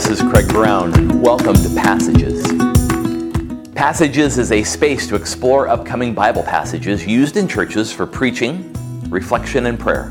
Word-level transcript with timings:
this 0.00 0.18
is 0.18 0.30
Craig 0.30 0.48
Brown. 0.48 1.20
Welcome 1.20 1.52
to 1.56 1.68
Passages. 1.76 2.42
Passages 3.74 4.38
is 4.38 4.50
a 4.50 4.64
space 4.64 5.06
to 5.08 5.14
explore 5.14 5.68
upcoming 5.68 6.14
Bible 6.14 6.42
passages 6.42 7.06
used 7.06 7.36
in 7.36 7.46
churches 7.46 7.92
for 7.92 8.06
preaching, 8.06 8.72
reflection, 9.10 9.66
and 9.66 9.78
prayer. 9.78 10.06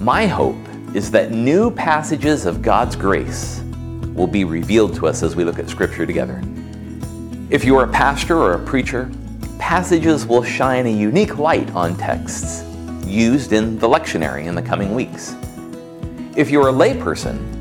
My 0.00 0.26
hope 0.26 0.58
is 0.94 1.10
that 1.12 1.30
new 1.30 1.70
passages 1.70 2.44
of 2.44 2.60
God's 2.60 2.94
grace 2.94 3.62
will 4.12 4.26
be 4.26 4.44
revealed 4.44 4.94
to 4.96 5.06
us 5.06 5.22
as 5.22 5.34
we 5.34 5.44
look 5.44 5.58
at 5.58 5.70
Scripture 5.70 6.04
together. 6.04 6.42
If 7.48 7.64
you 7.64 7.74
are 7.78 7.84
a 7.84 7.90
pastor 7.90 8.36
or 8.36 8.52
a 8.52 8.66
preacher, 8.66 9.10
passages 9.58 10.26
will 10.26 10.44
shine 10.44 10.84
a 10.84 10.92
unique 10.92 11.38
light 11.38 11.70
on 11.70 11.96
texts 11.96 12.64
used 13.06 13.54
in 13.54 13.78
the 13.78 13.88
lectionary 13.88 14.44
in 14.44 14.54
the 14.54 14.62
coming 14.62 14.94
weeks. 14.94 15.34
If 16.36 16.50
you're 16.50 16.68
a 16.68 16.72
layperson, 16.72 17.57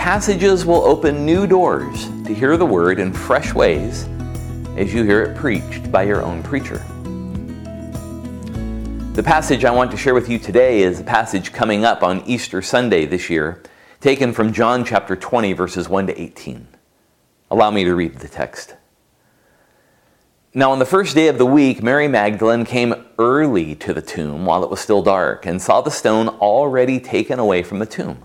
passages 0.00 0.64
will 0.64 0.82
open 0.86 1.26
new 1.26 1.46
doors 1.46 2.08
to 2.24 2.32
hear 2.32 2.56
the 2.56 2.64
word 2.64 2.98
in 2.98 3.12
fresh 3.12 3.52
ways 3.52 4.08
as 4.78 4.94
you 4.94 5.04
hear 5.04 5.22
it 5.22 5.36
preached 5.36 5.92
by 5.92 6.02
your 6.02 6.22
own 6.22 6.42
preacher. 6.42 6.78
The 9.12 9.22
passage 9.22 9.66
I 9.66 9.70
want 9.70 9.90
to 9.90 9.98
share 9.98 10.14
with 10.14 10.30
you 10.30 10.38
today 10.38 10.80
is 10.80 11.00
a 11.00 11.04
passage 11.04 11.52
coming 11.52 11.84
up 11.84 12.02
on 12.02 12.22
Easter 12.22 12.62
Sunday 12.62 13.04
this 13.04 13.28
year, 13.28 13.62
taken 14.00 14.32
from 14.32 14.54
John 14.54 14.86
chapter 14.86 15.14
20, 15.14 15.52
verses 15.52 15.86
1 15.86 16.06
to 16.06 16.18
18. 16.18 16.66
Allow 17.50 17.70
me 17.70 17.84
to 17.84 17.94
read 17.94 18.14
the 18.14 18.28
text. 18.28 18.76
Now, 20.54 20.72
on 20.72 20.78
the 20.78 20.86
first 20.86 21.14
day 21.14 21.28
of 21.28 21.36
the 21.36 21.44
week, 21.44 21.82
Mary 21.82 22.08
Magdalene 22.08 22.64
came 22.64 22.94
early 23.18 23.74
to 23.74 23.92
the 23.92 24.00
tomb 24.00 24.46
while 24.46 24.64
it 24.64 24.70
was 24.70 24.80
still 24.80 25.02
dark 25.02 25.44
and 25.44 25.60
saw 25.60 25.82
the 25.82 25.90
stone 25.90 26.28
already 26.28 26.98
taken 26.98 27.38
away 27.38 27.62
from 27.62 27.80
the 27.80 27.86
tomb. 27.86 28.24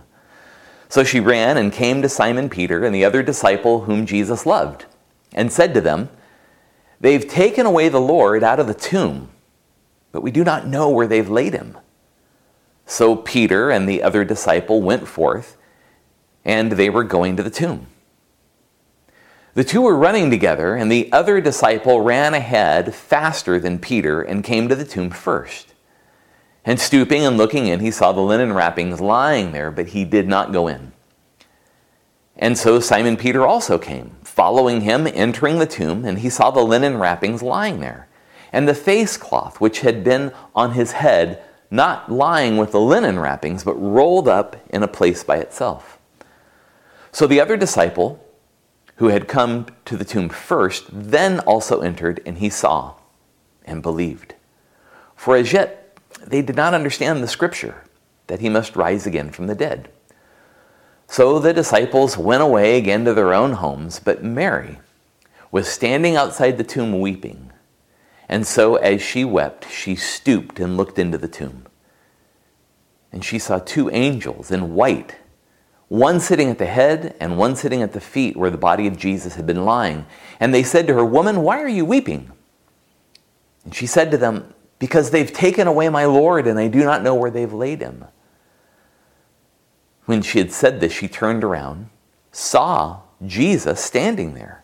So 0.95 1.03
she 1.03 1.19
ran 1.19 1.57
and 1.57 1.73
came 1.73 2.01
to 2.01 2.07
Simon 2.07 2.47
Peter 2.47 2.85
and 2.85 2.95
the 2.95 3.03
other 3.03 3.21
disciple 3.21 3.81
whom 3.81 4.05
Jesus 4.05 4.45
loved, 4.45 4.85
and 5.33 5.51
said 5.51 5.73
to 5.73 5.81
them, 5.81 6.07
They've 7.01 7.27
taken 7.27 7.65
away 7.65 7.89
the 7.89 7.99
Lord 7.99 8.45
out 8.45 8.61
of 8.61 8.67
the 8.67 8.73
tomb, 8.73 9.27
but 10.13 10.21
we 10.21 10.31
do 10.31 10.45
not 10.45 10.67
know 10.67 10.89
where 10.89 11.05
they've 11.05 11.29
laid 11.29 11.51
him. 11.51 11.77
So 12.85 13.17
Peter 13.17 13.69
and 13.69 13.89
the 13.89 14.03
other 14.03 14.23
disciple 14.23 14.81
went 14.81 15.05
forth, 15.05 15.57
and 16.45 16.71
they 16.71 16.89
were 16.89 17.03
going 17.03 17.35
to 17.35 17.43
the 17.43 17.49
tomb. 17.49 17.87
The 19.53 19.65
two 19.65 19.81
were 19.81 19.97
running 19.97 20.29
together, 20.29 20.77
and 20.77 20.89
the 20.89 21.11
other 21.11 21.41
disciple 21.41 21.99
ran 21.99 22.33
ahead 22.33 22.95
faster 22.95 23.59
than 23.59 23.79
Peter 23.79 24.21
and 24.21 24.45
came 24.45 24.69
to 24.69 24.75
the 24.75 24.85
tomb 24.85 25.09
first. 25.09 25.74
And 26.65 26.79
stooping 26.79 27.23
and 27.23 27.37
looking 27.37 27.67
in, 27.67 27.79
he 27.79 27.91
saw 27.91 28.11
the 28.11 28.21
linen 28.21 28.51
wrappings 28.51 28.99
lying 28.99 29.51
there, 29.51 29.69
but 29.69 29.89
he 29.89 30.03
did 30.03 30.27
not 30.27 30.51
go 30.51 30.67
in. 30.67 30.93
And 32.35 32.57
so 32.57 32.79
Simon 32.79 33.15
Peter 33.15 33.45
also 33.45 33.77
came, 33.77 34.17
following 34.23 34.81
him, 34.81 35.07
entering 35.07 35.59
the 35.59 35.67
tomb, 35.67 36.03
and 36.03 36.19
he 36.19 36.29
saw 36.29 36.51
the 36.51 36.63
linen 36.63 36.97
wrappings 36.97 37.43
lying 37.43 37.79
there, 37.79 38.07
and 38.51 38.67
the 38.67 38.73
face 38.73 39.15
cloth 39.15 39.61
which 39.61 39.81
had 39.81 40.03
been 40.03 40.33
on 40.55 40.71
his 40.71 40.93
head, 40.93 41.41
not 41.69 42.11
lying 42.11 42.57
with 42.57 42.71
the 42.71 42.79
linen 42.79 43.19
wrappings, 43.19 43.63
but 43.63 43.75
rolled 43.75 44.27
up 44.27 44.55
in 44.69 44.81
a 44.81 44.87
place 44.87 45.23
by 45.23 45.37
itself. 45.37 45.99
So 47.11 47.27
the 47.27 47.39
other 47.39 47.57
disciple, 47.57 48.21
who 48.97 49.09
had 49.09 49.27
come 49.27 49.67
to 49.85 49.95
the 49.95 50.05
tomb 50.05 50.29
first, 50.29 50.85
then 50.89 51.39
also 51.41 51.81
entered, 51.81 52.21
and 52.25 52.39
he 52.39 52.49
saw 52.49 52.95
and 53.65 53.81
believed. 53.81 54.35
For 55.15 55.35
as 55.35 55.53
yet 55.53 55.84
they 56.29 56.41
did 56.41 56.55
not 56.55 56.73
understand 56.73 57.21
the 57.21 57.27
scripture 57.27 57.83
that 58.27 58.39
he 58.39 58.49
must 58.49 58.75
rise 58.75 59.05
again 59.05 59.31
from 59.31 59.47
the 59.47 59.55
dead. 59.55 59.89
So 61.07 61.39
the 61.39 61.53
disciples 61.53 62.17
went 62.17 62.41
away 62.41 62.77
again 62.77 63.05
to 63.05 63.13
their 63.13 63.33
own 63.33 63.53
homes, 63.53 63.99
but 63.99 64.23
Mary 64.23 64.79
was 65.51 65.67
standing 65.67 66.15
outside 66.15 66.57
the 66.57 66.63
tomb 66.63 66.99
weeping. 66.99 67.51
And 68.27 68.47
so 68.47 68.75
as 68.75 69.01
she 69.01 69.23
wept, 69.23 69.69
she 69.69 69.95
stooped 69.95 70.59
and 70.59 70.77
looked 70.77 70.97
into 70.97 71.17
the 71.17 71.27
tomb. 71.27 71.67
And 73.11 73.23
she 73.23 73.37
saw 73.37 73.59
two 73.59 73.89
angels 73.91 74.51
in 74.51 74.73
white, 74.73 75.15
one 75.87 76.19
sitting 76.19 76.49
at 76.49 76.57
the 76.57 76.65
head 76.65 77.15
and 77.19 77.37
one 77.37 77.55
sitting 77.55 77.83
at 77.83 77.93
the 77.93 78.01
feet 78.01 78.35
where 78.35 78.49
the 78.49 78.57
body 78.57 78.87
of 78.87 78.97
Jesus 78.97 79.35
had 79.35 79.45
been 79.45 79.63
lying. 79.63 80.07
And 80.39 80.53
they 80.53 80.63
said 80.63 80.87
to 80.87 80.95
her, 80.95 81.05
Woman, 81.05 81.41
why 81.41 81.61
are 81.61 81.69
you 81.69 81.85
weeping? 81.85 82.31
And 83.63 83.73
she 83.73 83.85
said 83.85 84.09
to 84.11 84.17
them, 84.17 84.54
because 84.85 85.09
they've 85.09 85.33
taken 85.33 85.65
away 85.65 85.89
my 85.89 86.05
Lord 86.05 86.45
and 86.45 86.59
I 86.59 86.67
do 86.67 86.83
not 86.83 87.01
know 87.01 87.15
where 87.15 87.31
they've 87.31 87.51
laid 87.51 87.81
him. 87.81 88.05
When 90.05 90.21
she 90.21 90.37
had 90.37 90.51
said 90.51 90.79
this, 90.79 90.93
she 90.93 91.07
turned 91.07 91.43
around, 91.43 91.89
saw 92.31 92.99
Jesus 93.25 93.83
standing 93.83 94.35
there, 94.35 94.63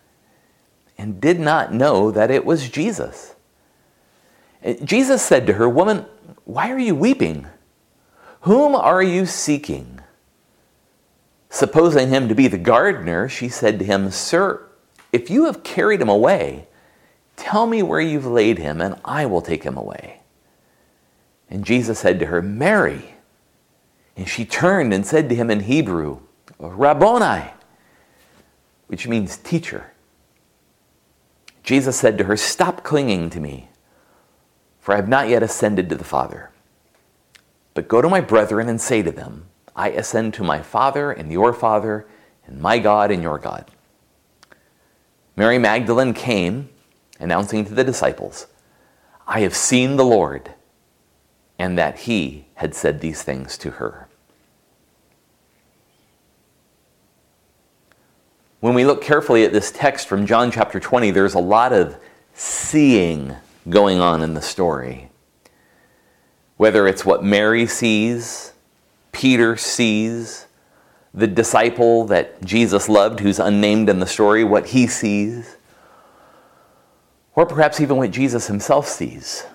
and 0.95 1.19
did 1.19 1.39
not 1.39 1.73
know 1.73 2.11
that 2.11 2.29
it 2.29 2.45
was 2.45 2.69
Jesus. 2.69 3.33
Jesus 4.83 5.23
said 5.23 5.47
to 5.47 5.53
her, 5.53 5.67
Woman, 5.67 6.05
why 6.43 6.69
are 6.69 6.77
you 6.77 6.93
weeping? 6.93 7.47
Whom 8.41 8.75
are 8.75 9.01
you 9.01 9.25
seeking? 9.25 10.01
Supposing 11.49 12.09
him 12.09 12.27
to 12.27 12.35
be 12.35 12.47
the 12.47 12.59
gardener, 12.59 13.27
she 13.27 13.49
said 13.49 13.79
to 13.79 13.85
him, 13.85 14.11
Sir, 14.11 14.63
if 15.11 15.31
you 15.31 15.45
have 15.45 15.63
carried 15.63 15.99
him 15.99 16.09
away, 16.09 16.67
Tell 17.41 17.65
me 17.65 17.81
where 17.81 17.99
you've 17.99 18.27
laid 18.27 18.59
him, 18.59 18.79
and 18.79 19.01
I 19.03 19.25
will 19.25 19.41
take 19.41 19.63
him 19.63 19.75
away. 19.75 20.21
And 21.49 21.65
Jesus 21.65 21.97
said 21.97 22.19
to 22.19 22.27
her, 22.27 22.39
Mary. 22.39 23.15
And 24.15 24.27
she 24.29 24.45
turned 24.45 24.93
and 24.93 25.03
said 25.03 25.27
to 25.27 25.35
him 25.35 25.49
in 25.49 25.61
Hebrew, 25.61 26.19
Rabboni, 26.59 27.49
which 28.85 29.07
means 29.07 29.37
teacher. 29.37 29.91
Jesus 31.63 31.97
said 31.97 32.19
to 32.19 32.25
her, 32.25 32.37
Stop 32.37 32.83
clinging 32.83 33.31
to 33.31 33.39
me, 33.39 33.69
for 34.79 34.93
I 34.93 34.97
have 34.97 35.09
not 35.09 35.27
yet 35.27 35.41
ascended 35.41 35.89
to 35.89 35.95
the 35.95 36.03
Father. 36.03 36.51
But 37.73 37.87
go 37.87 38.03
to 38.03 38.07
my 38.09 38.21
brethren 38.21 38.69
and 38.69 38.79
say 38.79 39.01
to 39.01 39.11
them, 39.11 39.47
I 39.75 39.89
ascend 39.89 40.35
to 40.35 40.43
my 40.43 40.61
Father 40.61 41.11
and 41.11 41.31
your 41.31 41.53
Father, 41.53 42.05
and 42.45 42.61
my 42.61 42.77
God 42.77 43.09
and 43.09 43.23
your 43.23 43.39
God. 43.39 43.65
Mary 45.35 45.57
Magdalene 45.57 46.13
came 46.13 46.69
announcing 47.21 47.65
to 47.65 47.73
the 47.73 47.83
disciples, 47.83 48.47
I 49.27 49.41
have 49.41 49.55
seen 49.55 49.95
the 49.95 50.05
Lord, 50.05 50.53
and 51.57 51.77
that 51.77 51.99
he 51.99 52.47
had 52.55 52.75
said 52.75 52.99
these 52.99 53.23
things 53.23 53.57
to 53.59 53.71
her. 53.71 54.07
When 58.59 58.73
we 58.73 58.85
look 58.85 59.01
carefully 59.01 59.43
at 59.43 59.53
this 59.53 59.71
text 59.71 60.07
from 60.07 60.25
John 60.25 60.51
chapter 60.51 60.79
20, 60.79 61.11
there's 61.11 61.33
a 61.33 61.39
lot 61.39 61.73
of 61.73 61.97
seeing 62.33 63.35
going 63.69 63.99
on 63.99 64.21
in 64.21 64.33
the 64.33 64.41
story. 64.41 65.09
Whether 66.57 66.87
it's 66.87 67.03
what 67.05 67.23
Mary 67.23 67.65
sees, 67.65 68.53
Peter 69.11 69.57
sees, 69.57 70.45
the 71.13 71.27
disciple 71.27 72.05
that 72.05 72.43
Jesus 72.43 72.87
loved, 72.87 73.19
who's 73.19 73.39
unnamed 73.39 73.89
in 73.89 73.99
the 73.99 74.05
story, 74.05 74.43
what 74.43 74.67
he 74.67 74.87
sees, 74.87 75.57
or 77.41 77.45
perhaps 77.47 77.81
even 77.81 77.97
what 77.97 78.11
Jesus 78.11 78.45
himself 78.45 78.87
sees. 78.87 79.47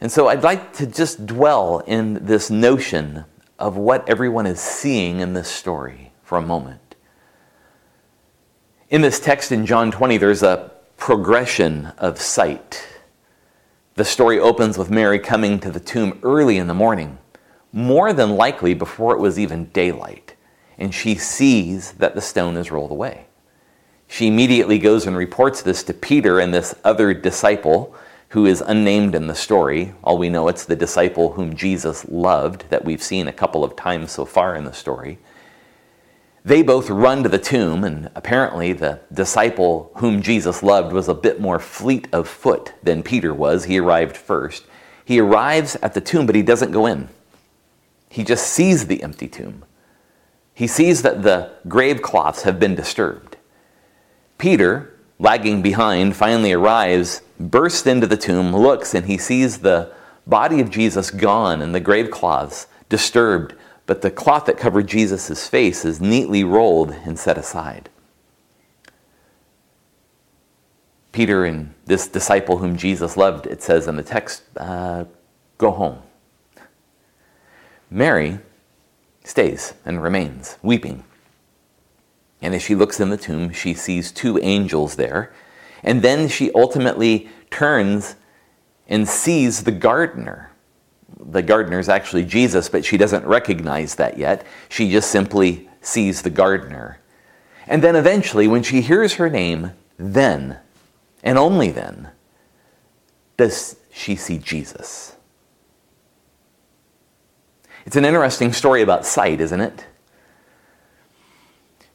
And 0.00 0.12
so 0.12 0.28
I'd 0.28 0.44
like 0.44 0.72
to 0.74 0.86
just 0.86 1.26
dwell 1.26 1.80
in 1.88 2.24
this 2.24 2.52
notion 2.52 3.24
of 3.58 3.76
what 3.76 4.08
everyone 4.08 4.46
is 4.46 4.60
seeing 4.60 5.18
in 5.18 5.32
this 5.32 5.48
story 5.48 6.12
for 6.22 6.38
a 6.38 6.40
moment. 6.40 6.94
In 8.90 9.00
this 9.00 9.18
text 9.18 9.50
in 9.50 9.66
John 9.66 9.90
20, 9.90 10.18
there's 10.18 10.44
a 10.44 10.70
progression 10.98 11.86
of 11.98 12.20
sight. 12.20 12.86
The 13.94 14.04
story 14.04 14.38
opens 14.38 14.78
with 14.78 14.88
Mary 14.88 15.18
coming 15.18 15.58
to 15.58 15.72
the 15.72 15.80
tomb 15.80 16.20
early 16.22 16.58
in 16.58 16.68
the 16.68 16.74
morning, 16.74 17.18
more 17.72 18.12
than 18.12 18.36
likely 18.36 18.72
before 18.72 19.16
it 19.16 19.20
was 19.20 19.36
even 19.36 19.64
daylight, 19.70 20.36
and 20.78 20.94
she 20.94 21.16
sees 21.16 21.90
that 21.94 22.14
the 22.14 22.20
stone 22.20 22.56
is 22.56 22.70
rolled 22.70 22.92
away. 22.92 23.26
She 24.08 24.28
immediately 24.28 24.78
goes 24.78 25.06
and 25.06 25.16
reports 25.16 25.62
this 25.62 25.82
to 25.84 25.94
Peter 25.94 26.38
and 26.38 26.52
this 26.54 26.74
other 26.84 27.12
disciple 27.12 27.94
who 28.30 28.46
is 28.46 28.60
unnamed 28.60 29.14
in 29.14 29.26
the 29.26 29.34
story. 29.34 29.94
All 30.02 30.18
we 30.18 30.28
know 30.28 30.48
it's 30.48 30.64
the 30.64 30.76
disciple 30.76 31.32
whom 31.32 31.56
Jesus 31.56 32.08
loved 32.08 32.68
that 32.70 32.84
we've 32.84 33.02
seen 33.02 33.28
a 33.28 33.32
couple 33.32 33.64
of 33.64 33.76
times 33.76 34.12
so 34.12 34.24
far 34.24 34.54
in 34.54 34.64
the 34.64 34.72
story. 34.72 35.18
They 36.44 36.62
both 36.62 36.88
run 36.88 37.24
to 37.24 37.28
the 37.28 37.40
tomb, 37.40 37.82
and 37.82 38.08
apparently 38.14 38.72
the 38.72 39.00
disciple 39.12 39.90
whom 39.96 40.22
Jesus 40.22 40.62
loved 40.62 40.92
was 40.92 41.08
a 41.08 41.14
bit 41.14 41.40
more 41.40 41.58
fleet 41.58 42.06
of 42.12 42.28
foot 42.28 42.72
than 42.84 43.02
Peter 43.02 43.34
was. 43.34 43.64
He 43.64 43.80
arrived 43.80 44.16
first. 44.16 44.64
He 45.04 45.18
arrives 45.18 45.74
at 45.82 45.94
the 45.94 46.00
tomb, 46.00 46.24
but 46.24 46.36
he 46.36 46.42
doesn't 46.42 46.70
go 46.70 46.86
in. 46.86 47.08
He 48.08 48.22
just 48.22 48.46
sees 48.46 48.86
the 48.86 49.02
empty 49.02 49.26
tomb. 49.26 49.64
He 50.54 50.68
sees 50.68 51.02
that 51.02 51.24
the 51.24 51.50
grave 51.66 52.00
cloths 52.00 52.42
have 52.42 52.60
been 52.60 52.76
disturbed. 52.76 53.25
Peter, 54.38 54.94
lagging 55.18 55.62
behind, 55.62 56.14
finally 56.16 56.52
arrives, 56.52 57.22
bursts 57.40 57.86
into 57.86 58.06
the 58.06 58.16
tomb, 58.16 58.54
looks, 58.54 58.94
and 58.94 59.06
he 59.06 59.16
sees 59.16 59.58
the 59.58 59.92
body 60.26 60.60
of 60.60 60.70
Jesus 60.70 61.10
gone 61.10 61.62
and 61.62 61.74
the 61.74 61.80
grave 61.80 62.10
cloths 62.10 62.66
disturbed, 62.88 63.54
but 63.86 64.02
the 64.02 64.10
cloth 64.10 64.46
that 64.46 64.58
covered 64.58 64.86
Jesus' 64.86 65.48
face 65.48 65.84
is 65.84 66.00
neatly 66.00 66.44
rolled 66.44 66.90
and 66.90 67.18
set 67.18 67.38
aside. 67.38 67.88
Peter 71.12 71.46
and 71.46 71.72
this 71.86 72.08
disciple 72.08 72.58
whom 72.58 72.76
Jesus 72.76 73.16
loved, 73.16 73.46
it 73.46 73.62
says 73.62 73.88
in 73.88 73.96
the 73.96 74.02
text, 74.02 74.42
uh, 74.58 75.04
go 75.56 75.70
home. 75.70 76.02
Mary 77.90 78.38
stays 79.24 79.74
and 79.84 80.02
remains, 80.02 80.58
weeping. 80.62 81.04
And 82.42 82.54
as 82.54 82.62
she 82.62 82.74
looks 82.74 83.00
in 83.00 83.10
the 83.10 83.16
tomb, 83.16 83.52
she 83.52 83.74
sees 83.74 84.12
two 84.12 84.38
angels 84.38 84.96
there. 84.96 85.32
And 85.82 86.02
then 86.02 86.28
she 86.28 86.52
ultimately 86.52 87.28
turns 87.50 88.16
and 88.88 89.08
sees 89.08 89.64
the 89.64 89.72
gardener. 89.72 90.50
The 91.18 91.42
gardener 91.42 91.78
is 91.78 91.88
actually 91.88 92.24
Jesus, 92.24 92.68
but 92.68 92.84
she 92.84 92.96
doesn't 92.96 93.24
recognize 93.24 93.94
that 93.96 94.18
yet. 94.18 94.44
She 94.68 94.90
just 94.90 95.10
simply 95.10 95.68
sees 95.80 96.22
the 96.22 96.30
gardener. 96.30 97.00
And 97.66 97.82
then 97.82 97.96
eventually, 97.96 98.46
when 98.46 98.62
she 98.62 98.80
hears 98.80 99.14
her 99.14 99.30
name, 99.30 99.72
then, 99.98 100.58
and 101.22 101.38
only 101.38 101.70
then, 101.70 102.10
does 103.36 103.76
she 103.92 104.14
see 104.14 104.38
Jesus. 104.38 105.16
It's 107.86 107.96
an 107.96 108.04
interesting 108.04 108.52
story 108.52 108.82
about 108.82 109.06
sight, 109.06 109.40
isn't 109.40 109.60
it? 109.60 109.86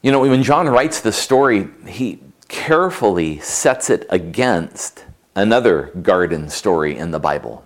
You 0.02 0.10
know, 0.10 0.20
when 0.20 0.42
John 0.42 0.68
writes 0.68 1.00
this 1.00 1.16
story, 1.16 1.68
he 1.86 2.18
carefully 2.48 3.38
sets 3.38 3.88
it 3.88 4.04
against 4.10 5.04
another 5.36 5.92
garden 6.02 6.50
story 6.50 6.98
in 6.98 7.12
the 7.12 7.20
Bible. 7.20 7.64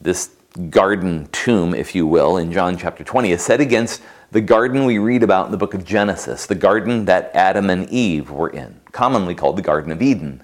This 0.00 0.30
garden 0.70 1.28
tomb, 1.32 1.74
if 1.74 1.94
you 1.94 2.06
will, 2.06 2.38
in 2.38 2.52
John 2.52 2.78
chapter 2.78 3.04
20 3.04 3.32
is 3.32 3.42
set 3.42 3.60
against 3.60 4.00
the 4.30 4.40
garden 4.40 4.86
we 4.86 4.96
read 4.96 5.22
about 5.22 5.44
in 5.44 5.52
the 5.52 5.58
book 5.58 5.74
of 5.74 5.84
Genesis, 5.84 6.46
the 6.46 6.54
garden 6.54 7.04
that 7.04 7.30
Adam 7.34 7.68
and 7.68 7.86
Eve 7.90 8.30
were 8.30 8.48
in, 8.48 8.80
commonly 8.92 9.34
called 9.34 9.56
the 9.56 9.62
Garden 9.62 9.92
of 9.92 10.00
Eden. 10.00 10.42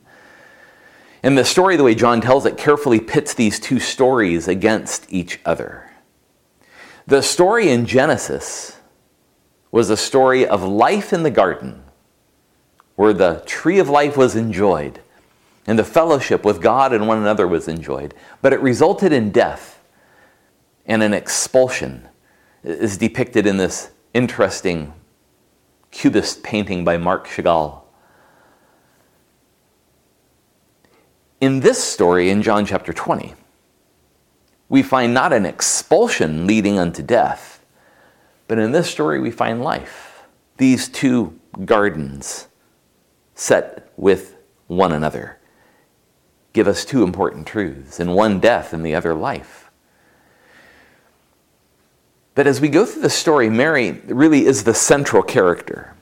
And 1.22 1.38
the 1.38 1.44
story, 1.44 1.76
the 1.76 1.84
way 1.84 1.94
John 1.94 2.20
tells 2.20 2.44
it, 2.44 2.58
carefully 2.58 3.00
pits 3.00 3.32
these 3.32 3.58
two 3.58 3.80
stories 3.80 4.46
against 4.46 5.10
each 5.10 5.40
other. 5.46 5.90
The 7.06 7.22
story 7.22 7.70
in 7.70 7.86
Genesis 7.86 8.76
was 9.72 9.90
a 9.90 9.96
story 9.96 10.46
of 10.46 10.62
life 10.62 11.12
in 11.12 11.24
the 11.24 11.30
garden, 11.30 11.82
where 12.94 13.12
the 13.12 13.42
tree 13.46 13.80
of 13.80 13.88
life 13.88 14.16
was 14.16 14.36
enjoyed 14.36 15.00
and 15.66 15.78
the 15.78 15.84
fellowship 15.84 16.44
with 16.44 16.60
God 16.60 16.92
and 16.92 17.06
one 17.06 17.18
another 17.18 17.46
was 17.46 17.68
enjoyed. 17.68 18.14
But 18.40 18.52
it 18.52 18.60
resulted 18.60 19.12
in 19.12 19.30
death 19.30 19.80
and 20.86 21.02
an 21.02 21.14
expulsion, 21.14 22.08
is 22.64 22.96
depicted 22.96 23.46
in 23.46 23.56
this 23.56 23.90
interesting 24.12 24.92
cubist 25.90 26.42
painting 26.42 26.84
by 26.84 26.96
Marc 26.96 27.28
Chagall. 27.28 27.82
In 31.40 31.60
this 31.60 31.82
story 31.82 32.30
in 32.30 32.42
John 32.42 32.66
chapter 32.66 32.92
20, 32.92 33.34
we 34.68 34.82
find 34.82 35.12
not 35.12 35.32
an 35.32 35.44
expulsion 35.44 36.46
leading 36.46 36.78
unto 36.78 37.02
death, 37.02 37.51
but 38.48 38.58
in 38.58 38.72
this 38.72 38.90
story 38.90 39.20
we 39.20 39.30
find 39.30 39.62
life. 39.62 40.24
These 40.56 40.88
two 40.88 41.38
gardens 41.64 42.48
set 43.34 43.92
with 43.96 44.36
one 44.66 44.92
another 44.92 45.38
give 46.52 46.68
us 46.68 46.84
two 46.84 47.02
important 47.02 47.46
truths, 47.46 47.98
and 47.98 48.14
one 48.14 48.38
death 48.38 48.72
and 48.72 48.84
the 48.84 48.94
other 48.94 49.14
life. 49.14 49.70
But 52.34 52.46
as 52.46 52.60
we 52.60 52.68
go 52.68 52.84
through 52.84 53.02
the 53.02 53.10
story, 53.10 53.50
Mary 53.50 53.92
really 54.06 54.46
is 54.46 54.64
the 54.64 54.74
central 54.74 55.22
character. 55.22 55.94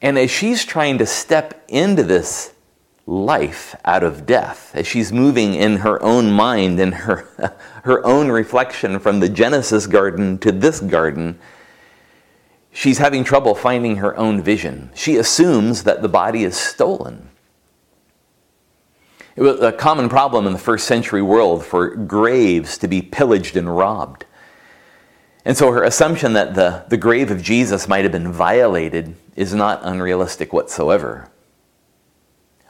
And 0.00 0.18
as 0.18 0.30
she's 0.30 0.64
trying 0.64 0.98
to 0.98 1.06
step 1.06 1.64
into 1.68 2.02
this 2.02 2.52
life 3.06 3.74
out 3.84 4.02
of 4.02 4.26
death, 4.26 4.72
as 4.74 4.86
she's 4.86 5.12
moving 5.12 5.54
in 5.54 5.78
her 5.78 6.02
own 6.02 6.30
mind 6.30 6.78
and 6.78 6.94
her, 6.94 7.56
her 7.84 8.04
own 8.06 8.28
reflection 8.30 8.98
from 8.98 9.20
the 9.20 9.28
Genesis 9.28 9.86
garden 9.86 10.38
to 10.38 10.52
this 10.52 10.80
garden, 10.80 11.38
she's 12.72 12.98
having 12.98 13.24
trouble 13.24 13.54
finding 13.54 13.96
her 13.96 14.16
own 14.16 14.40
vision. 14.40 14.90
She 14.94 15.16
assumes 15.16 15.84
that 15.84 16.02
the 16.02 16.08
body 16.08 16.44
is 16.44 16.56
stolen. 16.56 17.28
It 19.34 19.42
was 19.42 19.60
a 19.60 19.72
common 19.72 20.08
problem 20.08 20.46
in 20.46 20.52
the 20.52 20.58
first 20.58 20.86
century 20.86 21.22
world 21.22 21.64
for 21.64 21.88
graves 21.88 22.76
to 22.78 22.88
be 22.88 23.00
pillaged 23.00 23.56
and 23.56 23.74
robbed. 23.74 24.26
And 25.44 25.56
so 25.56 25.72
her 25.72 25.82
assumption 25.82 26.34
that 26.34 26.54
the, 26.54 26.84
the 26.88 26.96
grave 26.96 27.30
of 27.30 27.42
Jesus 27.42 27.88
might 27.88 28.04
have 28.04 28.12
been 28.12 28.30
violated 28.30 29.16
is 29.34 29.54
not 29.54 29.80
unrealistic 29.82 30.52
whatsoever. 30.52 31.28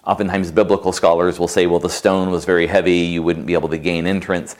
Oftentimes, 0.04 0.50
biblical 0.50 0.92
scholars 0.92 1.38
will 1.38 1.48
say, 1.48 1.66
well, 1.66 1.78
the 1.78 1.88
stone 1.88 2.30
was 2.30 2.44
very 2.44 2.66
heavy, 2.66 2.98
you 2.98 3.22
wouldn't 3.22 3.46
be 3.46 3.54
able 3.54 3.68
to 3.68 3.78
gain 3.78 4.06
entrance. 4.06 4.56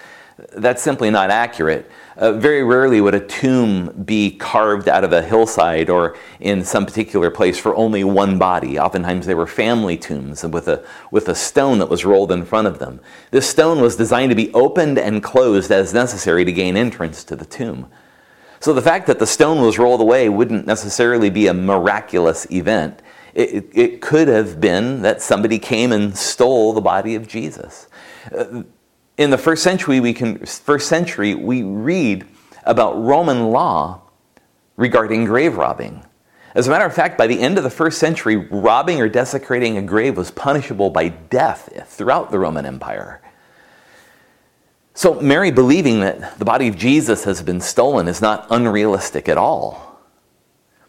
That's 0.56 0.82
simply 0.82 1.10
not 1.10 1.30
accurate. 1.30 1.90
Uh, 2.16 2.32
very 2.32 2.62
rarely 2.62 3.00
would 3.00 3.14
a 3.14 3.26
tomb 3.26 4.04
be 4.04 4.30
carved 4.30 4.88
out 4.88 5.04
of 5.04 5.12
a 5.12 5.22
hillside 5.22 5.90
or 5.90 6.16
in 6.40 6.64
some 6.64 6.86
particular 6.86 7.30
place 7.30 7.58
for 7.58 7.74
only 7.74 8.02
one 8.04 8.38
body. 8.38 8.78
Oftentimes 8.78 9.26
they 9.26 9.34
were 9.34 9.46
family 9.46 9.96
tombs 9.96 10.42
with 10.44 10.68
a, 10.68 10.84
with 11.10 11.28
a 11.28 11.34
stone 11.34 11.78
that 11.78 11.90
was 11.90 12.04
rolled 12.04 12.32
in 12.32 12.44
front 12.44 12.66
of 12.66 12.78
them. 12.78 13.00
This 13.30 13.48
stone 13.48 13.80
was 13.80 13.96
designed 13.96 14.30
to 14.30 14.36
be 14.36 14.52
opened 14.54 14.98
and 14.98 15.22
closed 15.22 15.70
as 15.70 15.92
necessary 15.92 16.44
to 16.44 16.52
gain 16.52 16.76
entrance 16.76 17.24
to 17.24 17.36
the 17.36 17.44
tomb. 17.44 17.88
So 18.60 18.72
the 18.72 18.82
fact 18.82 19.08
that 19.08 19.18
the 19.18 19.26
stone 19.26 19.60
was 19.60 19.78
rolled 19.78 20.00
away 20.00 20.28
wouldn't 20.28 20.66
necessarily 20.66 21.30
be 21.30 21.48
a 21.48 21.54
miraculous 21.54 22.46
event. 22.50 23.02
It, 23.34 23.70
it 23.72 24.00
could 24.02 24.28
have 24.28 24.60
been 24.60 25.02
that 25.02 25.22
somebody 25.22 25.58
came 25.58 25.92
and 25.92 26.16
stole 26.16 26.72
the 26.72 26.80
body 26.80 27.14
of 27.14 27.26
Jesus. 27.26 27.88
Uh, 28.36 28.64
in 29.16 29.30
the 29.30 29.38
first 29.38 29.62
century, 29.62 30.00
we 30.00 30.12
can 30.12 30.44
first 30.44 30.88
century 30.88 31.34
we 31.34 31.62
read 31.62 32.26
about 32.64 33.02
Roman 33.02 33.50
law 33.50 34.02
regarding 34.76 35.24
grave 35.24 35.56
robbing. 35.56 36.04
As 36.54 36.66
a 36.66 36.70
matter 36.70 36.84
of 36.84 36.94
fact, 36.94 37.16
by 37.16 37.26
the 37.26 37.40
end 37.40 37.56
of 37.56 37.64
the 37.64 37.70
first 37.70 37.98
century, 37.98 38.36
robbing 38.36 39.00
or 39.00 39.08
desecrating 39.08 39.78
a 39.78 39.82
grave 39.82 40.16
was 40.18 40.30
punishable 40.30 40.90
by 40.90 41.08
death 41.08 41.70
throughout 41.86 42.30
the 42.30 42.38
Roman 42.38 42.66
Empire. 42.66 43.22
So, 44.94 45.18
Mary 45.20 45.50
believing 45.50 46.00
that 46.00 46.38
the 46.38 46.44
body 46.44 46.68
of 46.68 46.76
Jesus 46.76 47.24
has 47.24 47.42
been 47.42 47.62
stolen 47.62 48.08
is 48.08 48.20
not 48.20 48.46
unrealistic 48.50 49.28
at 49.30 49.38
all. 49.38 49.91